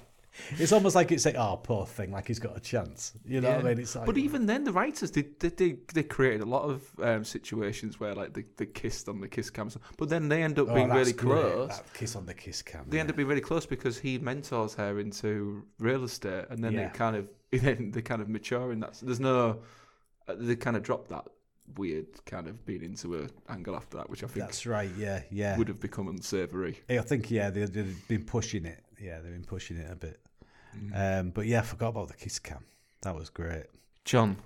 It's 0.59 0.73
almost 0.73 0.95
like 0.95 1.11
it's 1.13 1.25
like, 1.25 1.37
oh, 1.37 1.61
poor 1.63 1.87
thing, 1.87 2.13
like 2.13 2.27
he's 2.27 2.39
got 2.39 2.57
a 2.57 2.61
chance. 2.61 3.13
You 3.25 3.41
know 3.41 3.51
what 3.51 3.61
I 3.61 3.63
mean? 3.63 3.81
It's 3.81 3.97
like, 3.97 4.07
but 4.07 4.17
even 4.17 4.47
then, 4.47 4.65
the 4.65 4.73
writers 4.73 5.11
they 5.11 5.23
they, 5.39 5.49
they, 5.49 5.77
they 5.93 6.03
created 6.03 6.43
a 6.43 6.47
lot 6.47 6.63
of 6.63 6.83
um, 7.03 7.25
situations 7.25 7.99
where 7.99 8.15
like 8.15 8.33
they, 8.33 8.45
they 8.57 8.67
kissed 8.67 9.09
on 9.09 9.21
the 9.21 9.29
kiss 9.29 9.51
cam, 9.51 9.71
but 9.97 10.09
then 10.09 10.29
they 10.29 10.43
end 10.43 10.59
up 10.59 10.69
oh, 10.71 10.75
being 10.75 10.91
really 10.91 11.13
great, 11.13 11.53
close. 11.53 11.77
That 11.77 11.95
kiss 11.95 12.17
on 12.17 12.27
the 12.27 12.35
kiss 12.35 12.63
cam. 12.63 12.85
They 12.89 12.97
yeah. 12.97 13.03
end 13.03 13.11
up 13.11 13.17
being 13.17 13.29
really 13.29 13.41
close 13.41 13.67
because 13.67 13.99
he 13.99 14.19
mentors 14.19 14.75
her 14.75 14.99
into 15.01 15.65
real 15.79 16.05
estate, 16.05 16.47
and 16.51 16.63
then 16.63 16.73
Yeah. 16.73 16.89
they 16.89 16.99
kind 16.99 17.17
of 17.17 17.29
then 17.53 17.91
they 17.91 18.03
kind 18.03 18.23
of 18.23 18.29
mature 18.29 18.73
in 18.73 18.81
that. 18.81 18.97
So 18.97 19.07
there's 19.07 19.21
no 19.21 19.61
uh, 20.29 20.35
they 20.39 20.57
kind 20.57 20.77
of 20.77 20.83
drop 20.83 21.09
that 21.09 21.25
weird 21.77 22.07
kind 22.27 22.49
of 22.49 22.65
being 22.67 22.83
into 22.83 23.23
a 23.23 23.29
angle 23.53 23.77
after 23.77 23.97
that, 23.99 24.11
which 24.11 24.25
I 24.25 24.27
think 24.27 24.47
That's 24.47 24.67
right. 24.67 24.91
Yeah, 24.97 25.23
yeah. 25.31 25.57
would 25.57 25.69
have 25.69 25.81
become 25.81 26.09
unsavoury. 26.09 26.81
I 26.89 26.99
think 26.99 27.31
yeah, 27.31 27.51
they've 27.51 28.09
been 28.09 28.25
pushing 28.25 28.65
it. 28.65 28.85
Yeah, 29.01 29.21
they've 29.21 29.33
been 29.33 29.45
pushing 29.45 29.79
it 29.79 29.91
a 29.91 29.97
bit. 29.97 30.21
Mm. 30.77 31.21
Um, 31.21 31.31
but 31.31 31.47
yeah, 31.47 31.61
I 31.61 31.63
forgot 31.63 31.89
about 31.89 32.09
the 32.09 32.15
kiss 32.15 32.39
cam. 32.39 32.65
That 33.03 33.15
was 33.15 33.31
great. 33.31 33.65
John, 34.05 34.37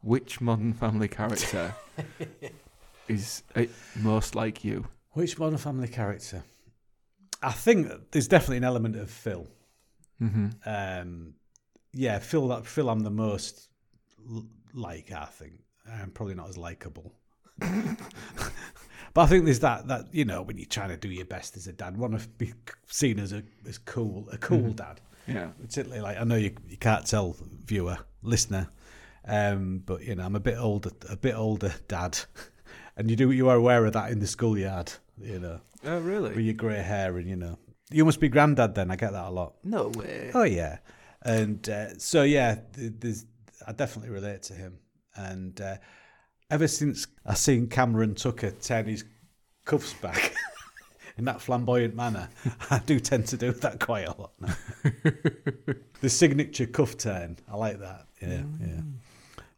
which 0.00 0.40
Modern 0.40 0.72
Family 0.72 1.08
character 1.08 1.74
is 3.08 3.42
most 3.96 4.34
like 4.34 4.64
you? 4.64 4.86
Which 5.12 5.38
Modern 5.38 5.58
Family 5.58 5.88
character? 5.88 6.42
I 7.42 7.52
think 7.52 7.90
there's 8.10 8.28
definitely 8.28 8.58
an 8.58 8.64
element 8.64 8.96
of 8.96 9.10
Phil. 9.10 9.46
Mm-hmm. 10.20 10.48
Um, 10.66 11.34
yeah, 11.92 12.18
Phil. 12.18 12.48
That 12.48 12.66
Phil, 12.66 12.88
I'm 12.90 13.00
the 13.00 13.10
most 13.10 13.68
l- 14.28 14.46
like. 14.72 15.12
I 15.12 15.26
think 15.26 15.60
I'm 15.90 16.10
probably 16.10 16.34
not 16.34 16.48
as 16.48 16.58
likable. 16.58 17.12
but 19.14 19.22
I 19.22 19.26
think 19.26 19.44
there's 19.44 19.60
that 19.60 19.88
that 19.88 20.06
you 20.12 20.24
know 20.24 20.42
when 20.42 20.56
you're 20.58 20.66
trying 20.66 20.90
to 20.90 20.96
do 20.96 21.08
your 21.08 21.24
best 21.26 21.56
as 21.56 21.66
a 21.66 21.72
dad, 21.72 21.96
want 21.96 22.18
to 22.20 22.28
be 22.30 22.52
seen 22.86 23.18
as 23.18 23.32
a 23.32 23.42
as 23.68 23.78
cool, 23.78 24.28
a 24.32 24.38
cool 24.38 24.58
Mhm. 24.72 24.76
dad. 24.76 25.00
Yeah. 25.26 25.48
Particularly 25.60 26.02
like 26.02 26.18
I 26.18 26.24
know 26.24 26.36
you 26.36 26.54
you 26.68 26.76
can't 26.76 27.06
tell 27.06 27.36
viewer 27.66 27.98
listener, 28.22 28.68
um, 29.26 29.82
but 29.84 30.02
you 30.04 30.14
know 30.14 30.24
I'm 30.24 30.36
a 30.36 30.40
bit 30.40 30.56
older, 30.58 30.90
a 31.08 31.16
bit 31.16 31.34
older 31.34 31.74
dad, 31.88 32.18
and 32.96 33.10
you 33.10 33.16
do 33.16 33.30
you 33.30 33.48
are 33.48 33.56
aware 33.56 33.84
of 33.86 33.92
that 33.94 34.10
in 34.10 34.18
the 34.20 34.26
schoolyard. 34.26 34.92
You 35.20 35.38
know, 35.40 35.60
Oh, 35.84 35.98
really? 35.98 36.30
with 36.30 36.44
your 36.44 36.54
grey 36.54 36.80
hair 36.82 37.16
and 37.18 37.28
you 37.28 37.36
know 37.36 37.58
you 37.90 38.04
must 38.04 38.20
be 38.20 38.28
granddad 38.28 38.74
then. 38.74 38.90
I 38.90 38.96
get 38.96 39.12
that 39.12 39.26
a 39.26 39.30
lot. 39.30 39.54
No 39.64 39.88
way. 39.88 40.30
Oh 40.34 40.44
yeah, 40.44 40.78
and 41.22 41.66
uh, 41.68 41.98
so 41.98 42.22
yeah, 42.22 42.58
th- 42.74 42.92
there's 43.00 43.26
I 43.66 43.72
definitely 43.72 44.10
relate 44.12 44.42
to 44.44 44.54
him, 44.54 44.78
and 45.16 45.60
uh, 45.60 45.76
ever 46.50 46.68
since 46.68 47.06
I 47.26 47.34
seen 47.34 47.68
Cameron 47.68 48.14
Tucker 48.14 48.50
turn 48.50 48.86
his 48.86 49.04
cuffs 49.64 49.92
back 49.94 50.34
in 51.18 51.24
that 51.26 51.40
flamboyant 51.40 51.94
manner, 51.94 52.28
I 52.70 52.78
do 52.80 52.98
tend 53.00 53.26
to 53.28 53.36
do 53.36 53.52
that 53.52 53.80
quite 53.80 54.08
a 54.08 54.20
lot 54.20 54.32
now. 54.40 54.54
the 56.00 56.08
signature 56.08 56.66
cuff 56.66 56.96
turn, 56.96 57.36
I 57.50 57.56
like 57.56 57.80
that. 57.80 58.06
Yeah, 58.20 58.42
yeah. 58.60 58.80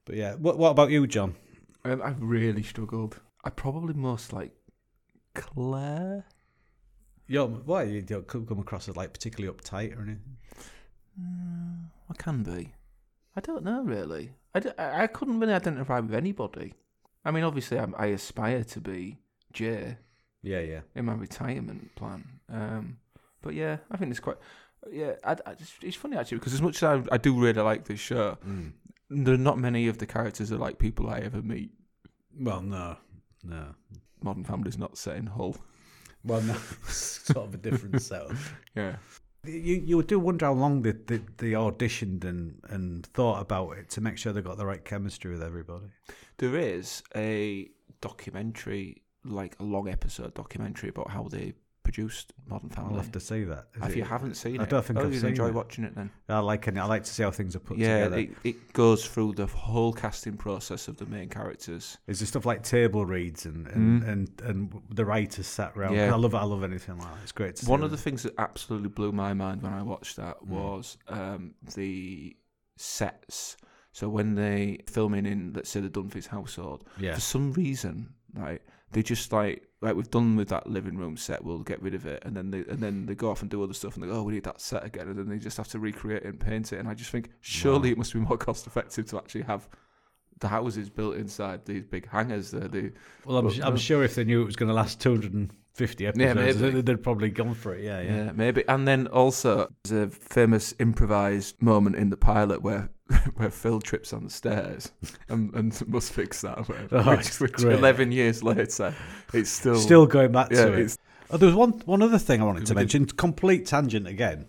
But 0.04 0.14
yeah, 0.16 0.34
what 0.34 0.58
what 0.58 0.70
about 0.70 0.90
you, 0.90 1.06
John? 1.06 1.34
Um, 1.84 2.02
I 2.02 2.14
really 2.18 2.62
struggled. 2.62 3.20
I 3.44 3.50
probably 3.50 3.94
most 3.94 4.32
like 4.32 4.52
Claire. 5.34 6.24
You're, 7.26 7.46
why 7.46 7.84
you 7.84 8.02
don't 8.02 8.26
come 8.26 8.58
across 8.58 8.88
as 8.88 8.96
like 8.96 9.12
particularly 9.12 9.56
uptight 9.56 9.96
or 9.96 10.02
anything? 10.02 10.36
I 12.10 12.14
can 12.18 12.42
be. 12.42 12.72
I 13.36 13.40
don't 13.40 13.64
know 13.64 13.82
really. 13.82 14.32
I, 14.54 14.60
d- 14.60 14.70
I 14.78 15.06
couldn't 15.06 15.38
really 15.40 15.52
identify 15.52 16.00
with 16.00 16.14
anybody. 16.14 16.74
I 17.24 17.30
mean, 17.30 17.44
obviously, 17.44 17.78
I'm, 17.78 17.94
I 17.98 18.06
aspire 18.06 18.64
to 18.64 18.80
be 18.80 19.18
Jay 19.52 19.96
Yeah, 20.42 20.60
yeah. 20.60 20.80
in 20.94 21.04
my 21.04 21.12
retirement 21.14 21.94
plan. 21.94 22.24
Um, 22.52 22.98
but 23.42 23.54
yeah, 23.54 23.76
I 23.90 23.96
think 23.96 24.10
it's 24.10 24.20
quite. 24.20 24.36
Yeah, 24.90 25.12
I, 25.22 25.32
I, 25.46 25.52
it's, 25.52 25.72
it's 25.82 25.96
funny 25.96 26.16
actually 26.16 26.38
because 26.38 26.54
as 26.54 26.62
much 26.62 26.82
as 26.82 26.82
I, 26.84 27.14
I 27.14 27.18
do 27.18 27.38
really 27.38 27.60
like 27.62 27.84
this 27.84 28.00
show, 28.00 28.38
Mm. 28.46 28.72
there 29.10 29.34
are 29.34 29.38
not 29.38 29.58
many 29.58 29.86
of 29.88 29.98
the 29.98 30.06
characters 30.06 30.50
are 30.52 30.56
like 30.58 30.78
people 30.78 31.08
I 31.10 31.18
ever 31.18 31.42
meet. 31.42 31.70
Well, 32.38 32.62
no, 32.62 32.96
no. 33.44 33.66
Modern 34.22 34.44
Family's 34.44 34.78
not 34.78 34.96
set 34.98 35.16
in 35.16 35.26
Hull. 35.26 35.56
Well, 36.24 36.40
no, 36.42 36.54
it's 36.84 37.22
sort 37.24 37.46
of 37.48 37.54
a 37.54 37.58
different 37.58 38.00
setup. 38.02 38.32
Yeah. 38.74 38.96
You 39.44 39.76
you 39.76 40.02
do 40.02 40.18
wonder 40.18 40.46
how 40.46 40.52
long 40.52 40.82
they, 40.82 40.92
they, 40.92 41.20
they 41.38 41.52
auditioned 41.52 42.24
and, 42.24 42.60
and 42.68 43.06
thought 43.06 43.40
about 43.40 43.78
it 43.78 43.88
to 43.90 44.00
make 44.00 44.18
sure 44.18 44.32
they 44.32 44.42
got 44.42 44.58
the 44.58 44.66
right 44.66 44.84
chemistry 44.84 45.30
with 45.30 45.42
everybody. 45.42 45.86
There 46.36 46.56
is 46.56 47.02
a 47.16 47.70
documentary, 48.00 49.02
like 49.24 49.56
a 49.58 49.62
long 49.62 49.88
episode 49.88 50.34
documentary 50.34 50.90
about 50.90 51.10
how 51.10 51.24
they 51.24 51.54
produced 51.90 52.32
Modern 52.48 52.68
Family. 52.70 52.90
I'll 52.94 53.00
have 53.02 53.10
to 53.12 53.20
see 53.20 53.42
that. 53.44 53.66
Is 53.76 53.82
if 53.82 53.90
it- 53.90 53.96
you 53.96 54.04
haven't 54.04 54.34
seen 54.34 54.60
I 54.60 54.62
it, 54.62 54.68
don't 54.70 54.84
think 54.84 54.98
oh, 54.98 55.02
I've 55.02 55.12
you'd 55.12 55.20
seen 55.20 55.30
enjoy 55.30 55.48
it. 55.48 55.54
watching 55.54 55.84
it 55.84 55.94
then. 55.96 56.10
I 56.28 56.38
like 56.38 56.68
it. 56.68 56.76
I 56.78 56.84
like 56.84 57.02
to 57.04 57.10
see 57.10 57.22
how 57.22 57.30
things 57.32 57.56
are 57.56 57.60
put 57.60 57.78
yeah, 57.78 58.04
together. 58.04 58.18
it, 58.18 58.30
it 58.44 58.72
goes 58.72 59.06
through 59.06 59.32
the 59.34 59.46
whole 59.46 59.92
casting 59.92 60.36
process 60.36 60.86
of 60.88 60.96
the 60.98 61.06
main 61.06 61.28
characters. 61.28 61.98
Is 62.06 62.20
there 62.20 62.26
stuff 62.26 62.46
like 62.46 62.62
table 62.62 63.04
reads 63.04 63.44
and 63.46 63.66
and, 63.68 64.02
Mm. 64.02 64.08
and, 64.08 64.40
and 64.44 64.82
the 64.90 65.04
writers 65.04 65.46
sat 65.46 65.76
around? 65.76 65.94
Yeah. 65.94 66.12
I 66.14 66.16
love 66.16 66.34
I 66.34 66.44
love 66.44 66.62
anything 66.62 66.96
like 66.98 67.08
that. 67.08 67.22
It's 67.22 67.32
great 67.32 67.56
to 67.56 67.64
see. 67.64 67.70
One 67.70 67.82
of 67.82 67.90
the 67.90 67.96
things 67.96 68.22
that 68.22 68.34
absolutely 68.38 68.88
blew 68.88 69.10
my 69.12 69.34
mind 69.34 69.62
when 69.62 69.72
I 69.72 69.82
watched 69.82 70.16
that 70.16 70.36
Mm. 70.42 70.48
was 70.48 70.96
um, 71.08 71.54
the 71.74 72.36
sets. 72.76 73.56
So 73.92 74.08
when 74.08 74.34
they 74.36 74.78
filming 74.86 75.26
in, 75.26 75.52
let's 75.54 75.68
say, 75.70 75.80
the 75.80 75.90
Dunphy's 75.90 76.28
household, 76.28 76.84
yeah 76.98 77.14
for 77.14 77.20
some 77.20 77.52
reason, 77.52 78.10
right, 78.34 78.62
they 78.92 79.02
just 79.02 79.32
like 79.32 79.66
like 79.82 79.94
we've 79.96 80.10
done 80.10 80.36
with 80.36 80.48
that 80.48 80.66
living 80.66 80.96
room 80.98 81.16
set, 81.16 81.42
we'll 81.44 81.60
get 81.60 81.80
rid 81.80 81.94
of 81.94 82.04
it, 82.06 82.22
and 82.26 82.36
then 82.36 82.50
they 82.50 82.58
and 82.68 82.78
then 82.80 83.06
they 83.06 83.14
go 83.14 83.30
off 83.30 83.40
and 83.42 83.50
do 83.50 83.62
other 83.62 83.72
stuff, 83.74 83.94
and 83.94 84.02
they 84.02 84.08
go, 84.08 84.14
oh, 84.16 84.22
we 84.24 84.34
need 84.34 84.44
that 84.44 84.60
set 84.60 84.84
again, 84.84 85.08
and 85.08 85.16
then 85.18 85.28
they 85.28 85.38
just 85.38 85.56
have 85.56 85.68
to 85.68 85.78
recreate 85.78 86.22
it 86.22 86.28
and 86.28 86.40
paint 86.40 86.72
it, 86.72 86.78
and 86.78 86.88
I 86.88 86.94
just 86.94 87.10
think 87.10 87.30
surely 87.40 87.90
Wow. 87.90 87.92
it 87.92 87.98
must 87.98 88.12
be 88.12 88.18
more 88.20 88.36
cost 88.48 88.66
effective 88.66 89.06
to 89.10 89.18
actually 89.18 89.42
have 89.42 89.68
the 90.40 90.48
houses 90.48 90.88
built 90.90 91.16
inside 91.16 91.64
these 91.66 91.84
big 91.84 92.08
hangars. 92.08 92.50
There, 92.50 92.66
the 92.68 92.92
well, 93.24 93.38
I'm, 93.38 93.46
but- 93.46 93.64
I'm 93.64 93.76
sure 93.76 94.02
if 94.04 94.14
they 94.14 94.24
knew 94.24 94.42
it 94.42 94.46
was 94.46 94.56
going 94.56 94.68
to 94.68 94.74
last 94.74 95.00
250 95.88 96.06
episodes, 96.06 96.60
maybe. 96.60 96.80
they'd, 96.82 97.02
probably 97.02 97.30
gone 97.30 97.54
for 97.54 97.74
it. 97.74 97.84
Yeah, 97.84 98.00
Yeah. 98.00 98.24
yeah. 98.26 98.32
maybe. 98.32 98.64
And 98.68 98.86
then 98.86 99.06
also 99.08 99.72
there's 99.84 100.08
a 100.08 100.10
famous 100.10 100.74
improvised 100.78 101.60
moment 101.62 101.96
in 101.96 102.10
the 102.10 102.16
pilot 102.16 102.62
where 102.62 102.90
where 103.36 103.50
Phil 103.50 103.80
trips 103.80 104.12
on 104.12 104.24
the 104.24 104.30
stairs 104.30 104.92
and, 105.28 105.52
and 105.54 105.88
must 105.88 106.12
fix 106.12 106.42
that. 106.42 106.68
Where, 106.68 106.86
Oh, 106.92 107.16
which, 107.16 107.40
which 107.40 107.62
eleven 107.62 108.12
years 108.12 108.42
later, 108.42 108.94
it's 109.32 109.50
still 109.50 109.76
Still 109.76 110.06
going 110.06 110.32
back 110.32 110.48
yeah. 110.52 110.66
to 110.66 110.72
it. 110.74 110.96
Oh, 111.30 111.36
there 111.36 111.46
was 111.46 111.56
one 111.56 111.72
one 111.86 112.02
other 112.02 112.18
thing 112.18 112.40
I 112.40 112.44
wanted 112.44 112.66
to 112.66 112.74
mention. 112.74 113.06
Complete 113.06 113.66
tangent 113.66 114.06
again, 114.06 114.46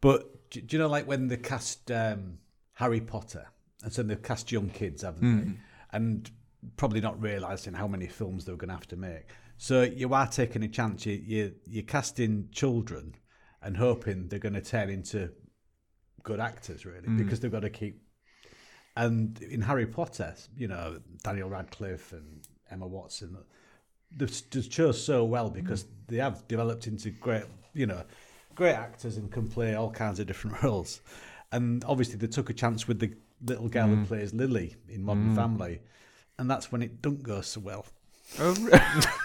but 0.00 0.50
do, 0.50 0.60
do 0.60 0.76
you 0.76 0.82
know 0.82 0.88
like 0.88 1.06
when 1.06 1.28
they 1.28 1.36
cast 1.36 1.90
um, 1.90 2.38
Harry 2.74 3.00
Potter 3.00 3.46
and 3.82 3.92
so 3.92 4.02
they've 4.02 4.22
cast 4.22 4.50
young 4.52 4.70
kids, 4.70 5.02
haven't 5.02 5.22
Mm. 5.22 5.44
they? 5.44 5.52
And 5.92 6.30
probably 6.76 7.00
not 7.00 7.20
realising 7.22 7.74
how 7.74 7.86
many 7.86 8.06
films 8.06 8.44
they 8.46 8.52
were 8.52 8.58
going 8.58 8.68
to 8.70 8.74
have 8.74 8.88
to 8.88 8.96
make. 8.96 9.26
So 9.64 9.80
you 9.80 10.12
are 10.12 10.26
taking 10.26 10.62
a 10.62 10.68
chance. 10.68 11.06
You 11.06 11.14
you 11.26 11.54
you're 11.66 11.84
casting 11.84 12.48
children 12.52 13.14
and 13.62 13.78
hoping 13.78 14.28
they're 14.28 14.38
going 14.48 14.52
to 14.52 14.60
turn 14.60 14.90
into 14.90 15.30
good 16.22 16.38
actors, 16.38 16.84
really, 16.84 17.08
Mm. 17.08 17.16
because 17.16 17.40
they've 17.40 17.50
got 17.58 17.60
to 17.62 17.70
keep. 17.70 18.02
And 18.94 19.40
in 19.40 19.62
Harry 19.62 19.86
Potter, 19.86 20.34
you 20.54 20.68
know 20.68 21.00
Daniel 21.22 21.48
Radcliffe 21.48 22.12
and 22.12 22.46
Emma 22.70 22.86
Watson, 22.86 23.38
they've 24.14 24.70
chose 24.70 25.02
so 25.02 25.24
well 25.24 25.48
because 25.48 25.86
they 26.08 26.18
have 26.18 26.46
developed 26.46 26.86
into 26.86 27.08
great, 27.08 27.44
you 27.72 27.86
know, 27.86 28.02
great 28.54 28.74
actors 28.74 29.16
and 29.16 29.32
can 29.32 29.48
play 29.48 29.74
all 29.74 29.90
kinds 29.90 30.20
of 30.20 30.26
different 30.26 30.62
roles. 30.62 31.00
And 31.52 31.82
obviously, 31.86 32.16
they 32.16 32.26
took 32.26 32.50
a 32.50 32.54
chance 32.54 32.86
with 32.86 32.98
the 33.00 33.14
little 33.40 33.70
girl 33.70 33.88
who 33.88 33.96
Mm. 33.96 34.06
plays 34.08 34.34
Lily 34.34 34.76
in 34.90 35.02
Modern 35.02 35.30
Mm. 35.32 35.36
Family, 35.36 35.80
and 36.38 36.50
that's 36.50 36.70
when 36.70 36.82
it 36.82 37.00
don't 37.00 37.22
go 37.22 37.40
so 37.40 37.60
well 37.60 37.86
oh, 38.38 38.54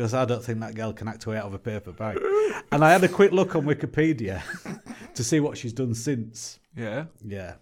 because 0.00 0.14
I 0.14 0.24
don't 0.24 0.42
think 0.42 0.60
that 0.60 0.74
girl 0.74 0.94
can 0.94 1.08
act 1.08 1.24
her 1.24 1.32
way 1.32 1.36
out 1.36 1.44
of 1.44 1.52
a 1.52 1.58
paper 1.58 1.92
bag. 1.92 2.18
and 2.72 2.82
I 2.82 2.90
had 2.90 3.04
a 3.04 3.08
quick 3.08 3.32
look 3.32 3.54
on 3.54 3.64
Wikipedia 3.66 4.40
to 5.14 5.22
see 5.22 5.40
what 5.40 5.58
she's 5.58 5.74
done 5.74 5.92
since. 5.94 6.58
yeah, 6.74 7.04
Yeah, 7.22 7.56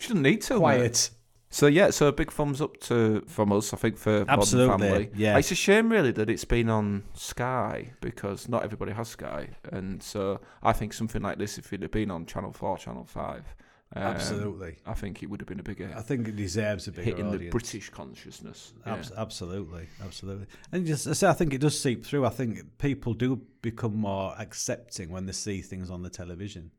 she 0.00 0.08
doesn't 0.08 0.22
need 0.22 0.42
to. 0.42 0.54
mate. 0.54 0.58
quiet. 0.58 1.10
So 1.48 1.68
yeah, 1.68 1.90
so 1.90 2.08
a 2.08 2.12
big 2.12 2.32
thumbs 2.32 2.60
up 2.60 2.80
to 2.80 3.22
from 3.28 3.52
us, 3.52 3.72
I 3.72 3.76
think, 3.76 3.98
for 3.98 4.24
Absolutely, 4.28 4.68
Modern 4.68 4.88
Family. 4.88 5.10
yeah. 5.14 5.38
it's 5.38 5.52
a 5.52 5.54
shame 5.54 5.88
really 5.92 6.10
that 6.10 6.28
it's 6.28 6.44
been 6.44 6.68
on 6.68 7.04
Sky 7.14 7.92
because 8.00 8.48
not 8.48 8.64
everybody 8.64 8.90
has 8.90 9.06
Sky, 9.06 9.50
and 9.70 10.02
so 10.02 10.40
I 10.64 10.72
think 10.72 10.92
something 10.92 11.22
like 11.22 11.38
this, 11.38 11.56
if 11.56 11.72
it 11.72 11.82
had 11.82 11.92
been 11.92 12.10
on 12.10 12.26
Channel 12.26 12.52
Four, 12.52 12.78
Channel 12.78 13.04
Five, 13.04 13.54
um, 13.94 14.02
Absolutely. 14.02 14.76
I 14.84 14.94
think 14.94 15.22
it 15.22 15.30
would 15.30 15.40
have 15.40 15.46
been 15.48 15.60
a 15.60 15.62
bigger 15.62 15.92
I 15.96 16.02
think 16.02 16.26
it 16.28 16.34
deserves 16.36 16.88
a 16.88 16.92
bigger 16.92 17.04
hit 17.04 17.18
in 17.20 17.30
the. 17.30 17.48
British 17.50 17.88
consciousness. 17.90 18.72
Yeah. 18.84 18.94
Abs- 18.94 19.12
absolutely, 19.16 19.86
absolutely. 20.04 20.46
And 20.72 20.84
just 20.86 21.06
I 21.06 21.12
say, 21.12 21.28
I 21.28 21.32
think 21.32 21.54
it 21.54 21.60
does 21.60 21.78
seep 21.80 22.04
through. 22.04 22.26
I 22.26 22.30
think 22.30 22.78
people 22.78 23.14
do 23.14 23.40
become 23.62 23.94
more 23.96 24.34
accepting 24.38 25.10
when 25.10 25.26
they 25.26 25.32
see 25.32 25.62
things 25.62 25.88
on 25.90 26.02
the 26.02 26.10
television. 26.10 26.72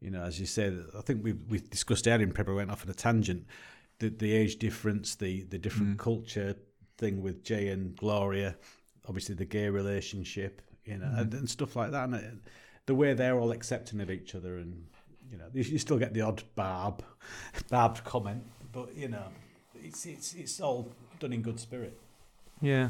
You 0.00 0.10
know, 0.10 0.22
as 0.22 0.38
you 0.38 0.46
said, 0.46 0.84
I 0.96 1.00
think 1.00 1.24
we 1.24 1.32
we 1.32 1.58
discussed 1.58 2.06
earlier, 2.06 2.24
and 2.26 2.34
probably 2.34 2.54
went 2.54 2.70
off 2.70 2.84
on 2.84 2.90
a 2.90 2.94
tangent. 2.94 3.46
The 3.98 4.10
the 4.10 4.32
age 4.32 4.56
difference, 4.58 5.16
the 5.16 5.42
the 5.44 5.58
different 5.58 5.96
Mm. 5.96 5.98
culture 5.98 6.56
thing 6.98 7.20
with 7.22 7.42
Jay 7.42 7.68
and 7.68 7.96
Gloria, 7.96 8.56
obviously 9.08 9.34
the 9.34 9.44
gay 9.44 9.68
relationship, 9.70 10.62
you 10.84 10.98
know, 10.98 11.10
and, 11.16 11.34
and 11.34 11.50
stuff 11.50 11.74
like 11.74 11.90
that. 11.90 12.08
And 12.08 12.42
the 12.86 12.94
way 12.94 13.14
they're 13.14 13.38
all 13.38 13.50
accepting 13.50 14.00
of 14.00 14.10
each 14.10 14.34
other, 14.34 14.58
and 14.58 14.86
you 15.30 15.38
know, 15.38 15.46
you, 15.52 15.62
you 15.62 15.78
still 15.78 15.98
get 15.98 16.12
the 16.14 16.20
odd 16.22 16.42
barb, 16.54 17.02
barbed 17.70 18.04
comment, 18.04 18.44
but 18.72 18.94
you 18.96 19.08
know, 19.08 19.28
it's 19.74 20.06
it's 20.06 20.34
it's 20.34 20.60
all 20.60 20.92
done 21.18 21.32
in 21.32 21.42
good 21.42 21.58
spirit. 21.60 21.98
yeah, 22.60 22.88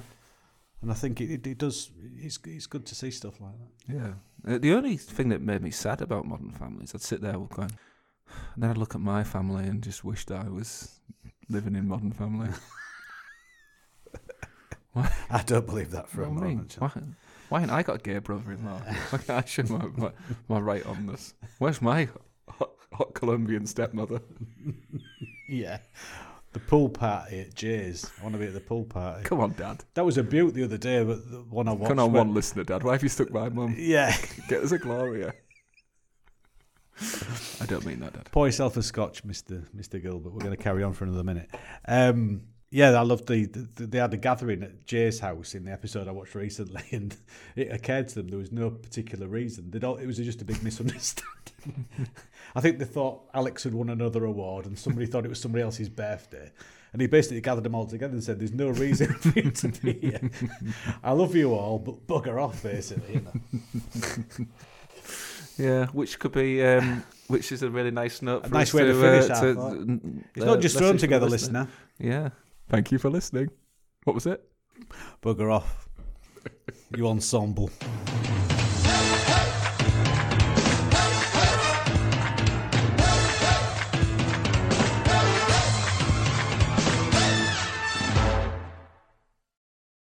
And 0.82 0.90
I 0.90 0.94
think 0.94 1.20
it, 1.20 1.30
it, 1.30 1.46
it 1.46 1.58
does. 1.58 1.90
It's 2.16 2.38
it's 2.44 2.66
good 2.66 2.86
to 2.86 2.94
see 2.94 3.10
stuff 3.10 3.40
like 3.40 3.52
that. 3.58 3.94
yeah. 3.94 4.12
Uh, 4.46 4.58
the 4.58 4.74
only 4.74 4.98
thing 4.98 5.30
that 5.30 5.40
made 5.40 5.62
me 5.62 5.70
sad 5.70 6.02
about 6.02 6.26
Modern 6.26 6.50
Families, 6.50 6.94
I'd 6.94 7.00
sit 7.00 7.22
there 7.22 7.32
going, 7.32 7.70
and 8.54 8.62
then 8.62 8.70
I'd 8.70 8.76
look 8.76 8.94
at 8.94 9.00
my 9.00 9.24
family 9.24 9.64
and 9.64 9.82
just 9.82 10.04
wish 10.04 10.26
that 10.26 10.44
I 10.44 10.50
was 10.50 11.00
living 11.48 11.74
in 11.76 11.88
Modern 11.88 12.12
Family. 12.12 12.50
I 15.30 15.42
don't 15.44 15.66
believe 15.66 15.90
that 15.90 16.08
for 16.08 16.22
a 16.22 16.30
What 16.30 16.40
do 16.40 16.44
moment. 16.44 16.76
Why, 17.48 17.60
ain't 17.62 17.70
I 17.70 17.82
got 17.82 17.96
a 17.96 17.98
gay 17.98 18.18
brother-in-law? 18.18 18.78
Why 19.10 19.18
can't 19.18 19.44
I 19.44 19.48
show 19.48 19.62
my, 19.64 19.86
my, 19.96 20.10
my 20.48 20.58
right 20.58 20.84
on 20.86 21.06
this? 21.06 21.34
Where's 21.58 21.80
my 21.82 22.08
hot, 22.48 22.70
hot 22.92 23.14
Colombian 23.14 23.66
stepmother? 23.66 24.20
Yeah. 25.46 25.78
The 26.54 26.58
pool 26.58 26.88
party 26.88 27.40
at 27.40 27.54
Jay's. 27.54 28.10
I 28.18 28.22
want 28.22 28.34
to 28.34 28.38
be 28.38 28.46
at 28.46 28.54
the 28.54 28.60
pool 28.60 28.84
party. 28.84 29.24
Come 29.24 29.40
on, 29.40 29.52
Dad. 29.52 29.84
That 29.92 30.06
was 30.06 30.16
a 30.16 30.22
beaut 30.22 30.54
the 30.54 30.64
other 30.64 30.78
day, 30.78 31.04
but 31.04 31.30
the 31.30 31.40
one 31.50 31.68
I 31.68 31.72
watched. 31.72 31.88
Come 31.90 31.98
on, 31.98 32.12
went- 32.12 32.28
one 32.28 32.34
listener, 32.34 32.64
Dad. 32.64 32.82
Why 32.82 32.92
have 32.92 33.02
you 33.02 33.10
stuck 33.10 33.30
by 33.30 33.50
Mum? 33.50 33.74
Yeah. 33.76 34.16
Get 34.48 34.62
us 34.62 34.72
a 34.72 34.78
Gloria. 34.78 35.34
I 37.60 37.66
don't 37.66 37.84
mean 37.84 38.00
that, 38.00 38.12
Dad. 38.14 38.28
Pour 38.32 38.46
yourself 38.46 38.76
a 38.76 38.82
scotch, 38.82 39.22
Mister 39.24 39.64
Mister 39.74 39.98
Gilbert. 39.98 40.32
We're 40.32 40.38
going 40.40 40.56
to 40.56 40.62
carry 40.62 40.82
on 40.82 40.92
for 40.94 41.04
another 41.04 41.24
minute. 41.24 41.50
Um, 41.86 42.42
yeah, 42.74 42.90
I 42.90 43.02
loved 43.02 43.28
the, 43.28 43.44
the. 43.44 43.86
They 43.86 43.98
had 43.98 44.12
a 44.14 44.16
gathering 44.16 44.64
at 44.64 44.84
Jay's 44.84 45.20
house 45.20 45.54
in 45.54 45.64
the 45.64 45.70
episode 45.70 46.08
I 46.08 46.10
watched 46.10 46.34
recently, 46.34 46.82
and 46.90 47.16
it 47.54 47.70
occurred 47.70 48.08
to 48.08 48.16
them 48.16 48.28
there 48.28 48.38
was 48.38 48.50
no 48.50 48.68
particular 48.68 49.28
reason. 49.28 49.70
They 49.70 49.78
don't. 49.78 50.00
It 50.00 50.08
was 50.08 50.16
just 50.16 50.42
a 50.42 50.44
big 50.44 50.60
misunderstanding. 50.60 51.86
I 52.56 52.60
think 52.60 52.80
they 52.80 52.84
thought 52.84 53.30
Alex 53.32 53.62
had 53.62 53.74
won 53.74 53.90
another 53.90 54.24
award, 54.24 54.66
and 54.66 54.76
somebody 54.76 55.06
thought 55.06 55.24
it 55.24 55.28
was 55.28 55.40
somebody 55.40 55.62
else's 55.62 55.88
birthday. 55.88 56.50
And 56.92 57.00
he 57.00 57.06
basically 57.06 57.40
gathered 57.42 57.62
them 57.62 57.76
all 57.76 57.86
together 57.86 58.12
and 58.12 58.24
said, 58.24 58.40
"There's 58.40 58.52
no 58.52 58.70
reason 58.70 59.14
for 59.20 59.38
you 59.38 59.52
to 59.52 59.68
be 59.68 59.92
here. 59.92 60.30
I 61.04 61.12
love 61.12 61.36
you 61.36 61.54
all, 61.54 61.78
but 61.78 62.08
bugger 62.08 62.42
off, 62.42 62.60
basically." 62.64 63.14
You 63.14 63.20
know? 63.20 64.46
Yeah, 65.56 65.86
which 65.92 66.18
could 66.18 66.32
be, 66.32 66.60
um, 66.64 67.04
which 67.28 67.52
is 67.52 67.62
a 67.62 67.70
really 67.70 67.92
nice 67.92 68.20
note. 68.20 68.46
A 68.46 68.48
nice 68.48 68.74
way 68.74 68.82
to 68.82 68.94
to, 68.94 69.00
finish, 69.00 69.30
uh, 69.30 69.40
to, 69.40 69.54
thought. 69.54 69.76
It's 70.34 70.42
uh, 70.42 70.46
not 70.46 70.60
just 70.60 70.76
thrown 70.76 70.98
together, 70.98 71.26
the 71.26 71.30
listener. 71.30 71.68
Yeah. 72.00 72.30
Thank 72.68 72.92
you 72.92 72.98
for 72.98 73.10
listening. 73.10 73.50
What 74.04 74.14
was 74.14 74.26
it? 74.26 74.44
Bugger 75.22 75.52
off, 75.52 75.88
you 76.96 77.08
ensemble. 77.08 77.70